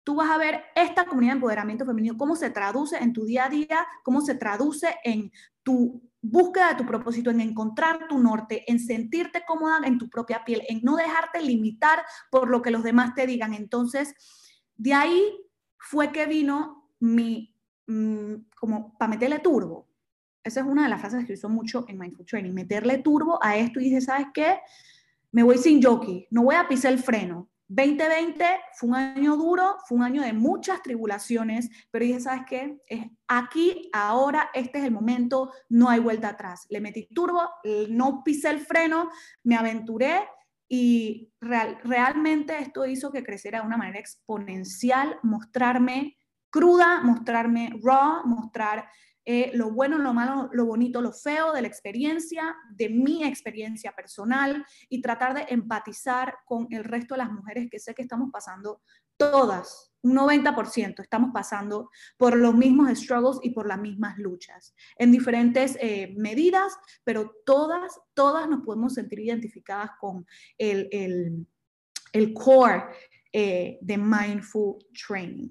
tú 0.03 0.13
vas 0.17 0.29
a 0.29 0.37
ver 0.37 0.65
esta 0.75 1.05
comunidad 1.05 1.31
de 1.31 1.37
empoderamiento 1.37 1.83
femenino, 1.83 2.15
cómo 2.15 2.35
se 2.35 2.51
traduce 2.51 2.97
en 2.97 3.11
tu 3.11 3.25
día 3.25 3.45
a 3.45 3.49
día, 3.49 3.87
cómo 4.03 4.21
se 4.21 4.35
traduce 4.35 4.95
en 5.03 5.31
tu 5.63 5.99
búsqueda 6.21 6.69
de 6.69 6.75
tu 6.75 6.85
propósito, 6.85 7.31
en 7.31 7.41
encontrar 7.41 8.07
tu 8.07 8.19
norte, 8.19 8.71
en 8.71 8.79
sentirte 8.79 9.43
cómoda 9.47 9.79
en 9.83 9.97
tu 9.97 10.11
propia 10.11 10.45
piel, 10.45 10.61
en 10.69 10.81
no 10.83 10.95
dejarte 10.95 11.41
limitar 11.41 12.03
por 12.29 12.51
lo 12.51 12.61
que 12.61 12.69
los 12.69 12.83
demás 12.83 13.15
te 13.15 13.25
digan. 13.25 13.55
Entonces, 13.55 14.13
de 14.75 14.93
ahí 14.93 15.42
fue 15.83 16.11
que 16.11 16.25
vino 16.25 16.89
mi, 17.01 17.53
mm, 17.87 18.35
como 18.55 18.97
para 18.97 19.09
meterle 19.09 19.39
turbo. 19.39 19.89
Esa 20.43 20.61
es 20.61 20.65
una 20.65 20.83
de 20.83 20.89
las 20.89 21.01
frases 21.01 21.25
que 21.25 21.33
uso 21.33 21.49
mucho 21.49 21.85
en 21.87 21.99
Mindful 21.99 22.25
Training, 22.25 22.53
meterle 22.53 22.99
turbo 22.99 23.37
a 23.43 23.57
esto 23.57 23.79
y 23.79 23.85
dije, 23.85 24.01
¿sabes 24.01 24.27
qué? 24.33 24.59
Me 25.31 25.43
voy 25.43 25.57
sin 25.57 25.81
jockey, 25.81 26.27
no 26.31 26.43
voy 26.43 26.55
a 26.55 26.67
pisar 26.67 26.93
el 26.93 26.99
freno. 26.99 27.49
2020 27.67 28.45
fue 28.73 28.89
un 28.89 28.95
año 28.95 29.35
duro, 29.35 29.77
fue 29.87 29.97
un 29.97 30.03
año 30.03 30.21
de 30.21 30.31
muchas 30.31 30.81
tribulaciones, 30.81 31.69
pero 31.91 32.05
dije, 32.05 32.19
¿sabes 32.19 32.43
qué? 32.47 32.77
Es 32.87 33.05
aquí, 33.27 33.89
ahora, 33.93 34.51
este 34.53 34.79
es 34.79 34.85
el 34.85 34.91
momento, 34.91 35.51
no 35.69 35.89
hay 35.89 35.99
vuelta 35.99 36.29
atrás. 36.29 36.65
Le 36.69 36.79
metí 36.81 37.07
turbo, 37.13 37.41
no 37.89 38.23
pisé 38.23 38.49
el 38.51 38.59
freno, 38.59 39.09
me 39.43 39.55
aventuré 39.55 40.21
y 40.75 41.31
realmente 41.39 42.57
esto 42.57 42.87
hizo 42.87 43.11
que 43.11 43.23
creciera 43.23 43.61
de 43.61 43.67
una 43.67 43.77
manera 43.77 43.99
exponencial, 43.99 45.19
mostrarme 45.21 46.17
cruda, 46.49 47.03
mostrarme 47.03 47.79
raw, 47.83 48.25
mostrar 48.25 48.89
eh, 49.23 49.51
lo 49.53 49.69
bueno, 49.69 49.99
lo 49.99 50.15
malo, 50.15 50.49
lo 50.51 50.65
bonito, 50.65 50.99
lo 50.99 51.13
feo 51.13 51.53
de 51.53 51.61
la 51.61 51.67
experiencia, 51.67 52.55
de 52.71 52.89
mi 52.89 53.23
experiencia 53.23 53.91
personal 53.91 54.65
y 54.89 54.99
tratar 54.99 55.35
de 55.35 55.45
empatizar 55.49 56.37
con 56.43 56.65
el 56.71 56.83
resto 56.83 57.13
de 57.13 57.19
las 57.19 57.31
mujeres 57.31 57.67
que 57.69 57.77
sé 57.77 57.93
que 57.93 58.01
estamos 58.01 58.31
pasando 58.31 58.81
todas 59.15 59.92
un 60.03 60.15
90% 60.15 61.01
estamos 61.01 61.31
pasando 61.33 61.89
por 62.17 62.35
los 62.35 62.53
mismos 62.53 62.89
struggles 62.97 63.39
y 63.41 63.51
por 63.51 63.67
las 63.67 63.79
mismas 63.79 64.17
luchas, 64.17 64.75
en 64.97 65.11
diferentes 65.11 65.77
eh, 65.79 66.13
medidas, 66.17 66.77
pero 67.03 67.33
todas, 67.45 67.99
todas 68.13 68.47
nos 68.49 68.63
podemos 68.63 68.93
sentir 68.93 69.19
identificadas 69.19 69.91
con 69.99 70.25
el, 70.57 71.47
el, 72.11 72.33
core 72.33 72.83
eh, 73.31 73.77
de 73.81 73.97
mindful 73.97 74.77
training. 75.07 75.49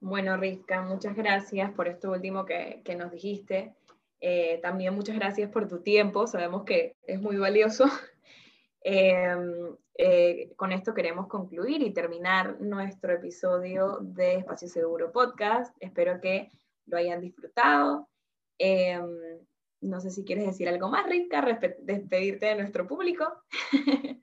Bueno, 0.00 0.36
Rizka, 0.36 0.82
muchas 0.82 1.14
gracias 1.14 1.70
por 1.72 1.86
esto 1.86 2.10
último 2.10 2.44
que, 2.44 2.82
nos 2.96 3.12
dijiste. 3.12 3.74
Eh, 4.20 4.60
también 4.62 4.94
muchas 4.94 5.16
gracias 5.16 5.50
por 5.50 5.68
tu 5.68 5.80
tiempo, 5.80 6.28
sabemos 6.28 6.64
que 6.64 6.94
es 7.06 7.20
muy 7.20 7.36
valioso 7.36 7.86
Em, 8.84 9.76
eh, 9.94 10.52
con 10.56 10.72
esto 10.72 10.94
queremos 10.94 11.28
concluir 11.28 11.82
y 11.82 11.92
terminar 11.92 12.60
nuestro 12.60 13.12
episodio 13.12 13.98
de 14.00 14.36
Espacio 14.36 14.68
Seguro 14.68 15.12
Podcast. 15.12 15.76
Espero 15.80 16.20
que 16.20 16.50
lo 16.86 16.96
hayan 16.96 17.20
disfrutado. 17.20 18.08
Em, 18.58 19.06
no 19.80 20.00
sé 20.00 20.10
si 20.10 20.24
quieres 20.24 20.46
decir 20.46 20.68
algo 20.68 20.88
más, 20.88 21.06
Rica, 21.06 21.44
despedirte 21.80 22.46
de 22.46 22.56
nuestro 22.56 22.86
público. 22.86 23.26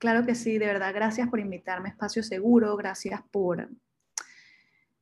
Claro 0.00 0.24
que 0.24 0.34
sí, 0.34 0.56
de 0.56 0.64
verdad, 0.64 0.94
gracias 0.94 1.28
por 1.28 1.40
invitarme 1.40 1.90
a 1.90 1.92
Espacio 1.92 2.22
Seguro, 2.22 2.74
gracias 2.74 3.20
por... 3.30 3.68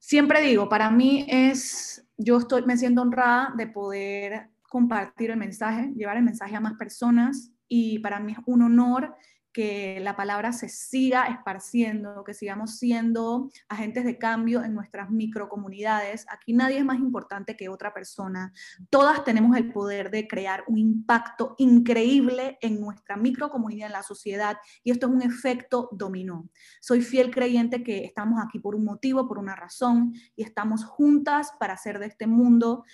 Siempre 0.00 0.40
digo, 0.40 0.68
para 0.68 0.90
mí 0.90 1.24
es, 1.28 2.04
yo 2.16 2.38
estoy, 2.38 2.66
me 2.66 2.76
siento 2.76 3.02
honrada 3.02 3.54
de 3.57 3.68
poder 3.68 4.48
compartir 4.68 5.31
el 5.31 5.37
mensaje, 5.37 5.92
llevar 5.94 6.16
el 6.16 6.24
mensaje 6.24 6.57
a 6.57 6.61
más 6.61 6.74
personas, 6.74 7.52
y 7.68 7.98
para 8.00 8.20
mí 8.20 8.33
es 8.33 8.38
un 8.46 8.62
honor 8.62 9.14
que 9.52 9.98
la 10.00 10.14
palabra 10.14 10.52
se 10.52 10.68
siga 10.68 11.26
esparciendo, 11.26 12.22
que 12.22 12.35
sigamos 12.35 12.78
siendo 12.78 13.50
agentes 13.68 14.04
de 14.04 14.16
cambio 14.16 14.62
en 14.62 14.72
nuestras 14.72 15.11
microcomunidades. 15.11 16.26
Aquí 16.31 16.52
nadie 16.52 16.78
es 16.78 16.85
más 16.85 16.98
importante 16.98 17.57
que 17.57 17.68
otra 17.68 17.92
persona. 17.92 18.52
Todas 18.88 19.24
tenemos 19.24 19.57
el 19.57 19.72
poder 19.72 20.12
de 20.12 20.28
crear 20.28 20.62
un 20.68 20.78
impacto 20.78 21.54
increíble 21.59 22.59
en 22.61 22.81
nuestra 22.81 23.16
microcomunidad, 23.16 23.88
en 23.88 23.94
la 23.94 24.02
sociedad, 24.04 24.59
y 24.85 24.90
esto 24.90 25.09
es 25.09 25.12
un 25.12 25.22
efecto 25.22 25.88
dominó. 25.92 26.48
Soy 26.81 27.00
fiel 27.00 27.31
creyente 27.33 27.83
que 27.83 28.04
estamos 28.04 28.40
aquí 28.40 28.61
por 28.61 28.76
un 28.76 28.85
motivo, 28.85 29.26
por 29.26 29.38
una 29.38 29.57
razón, 29.57 30.12
y 30.37 30.42
estamos 30.44 30.85
juntas 30.85 31.52
para 31.59 31.74
hacer 31.74 31.98
de 31.98 32.07
este 32.07 32.28
mundo 32.28 32.85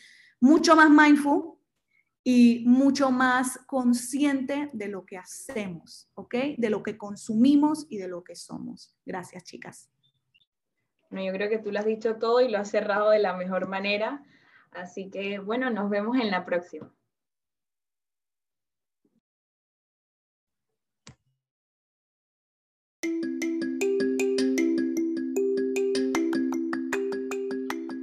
mucho 0.40 0.76
más 0.76 0.88
mindful, 0.88 1.58
y 2.26 2.64
mucho 2.66 3.10
más 3.10 3.58
consciente 3.66 4.70
de 4.72 4.88
lo 4.88 5.04
que 5.04 5.18
hacemos, 5.18 6.08
¿ok? 6.14 6.34
De 6.56 6.70
lo 6.70 6.82
que 6.82 6.96
consumimos 6.96 7.86
y 7.90 7.98
de 7.98 8.08
lo 8.08 8.24
que 8.24 8.34
somos. 8.34 8.96
Gracias, 9.04 9.44
chicas. 9.44 9.90
Bueno, 11.10 11.26
yo 11.26 11.32
creo 11.34 11.50
que 11.50 11.58
tú 11.58 11.70
lo 11.70 11.78
has 11.78 11.84
dicho 11.84 12.16
todo 12.16 12.40
y 12.40 12.50
lo 12.50 12.58
has 12.58 12.70
cerrado 12.70 13.10
de 13.10 13.18
la 13.18 13.36
mejor 13.36 13.68
manera. 13.68 14.24
Así 14.72 15.10
que, 15.10 15.38
bueno, 15.38 15.68
nos 15.68 15.90
vemos 15.90 16.16
en 16.16 16.30
la 16.30 16.46
próxima. 16.46 16.92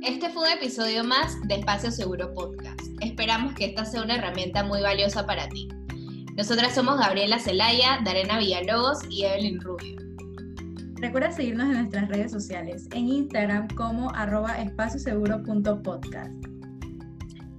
Este 0.04 0.30
fue 0.30 0.44
un 0.44 0.58
episodio 0.58 1.04
más 1.04 1.36
de 1.48 1.56
Espacio 1.56 1.90
Seguro 1.90 2.32
Podcast. 2.36 2.71
Esperamos 3.12 3.54
que 3.56 3.66
esta 3.66 3.84
sea 3.84 4.04
una 4.04 4.16
herramienta 4.16 4.64
muy 4.64 4.82
valiosa 4.82 5.26
para 5.26 5.50
ti. 5.50 5.68
Nosotras 6.38 6.74
somos 6.74 6.98
Gabriela 6.98 7.40
Celaya, 7.40 8.00
Darena 8.06 8.40
Villalobos 8.40 9.00
y 9.10 9.26
Evelyn 9.26 9.60
Rubio. 9.60 9.98
Recuerda 10.96 11.30
seguirnos 11.34 11.66
en 11.68 11.74
nuestras 11.74 12.08
redes 12.08 12.32
sociales, 12.32 12.88
en 12.94 13.10
Instagram 13.10 13.68
como 13.76 14.16
arroba 14.16 14.62
espacioseguro.podcast. 14.62 16.32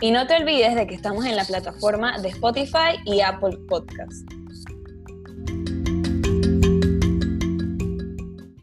Y 0.01 0.11
no 0.11 0.27
te 0.27 0.37
olvides 0.37 0.75
de 0.75 0.87
que 0.87 0.95
estamos 0.95 1.27
en 1.27 1.37
la 1.37 1.45
plataforma 1.45 2.19
de 2.19 2.31
Spotify 2.31 2.97
y 3.05 3.21
Apple 3.21 3.59
Podcast. 3.69 4.27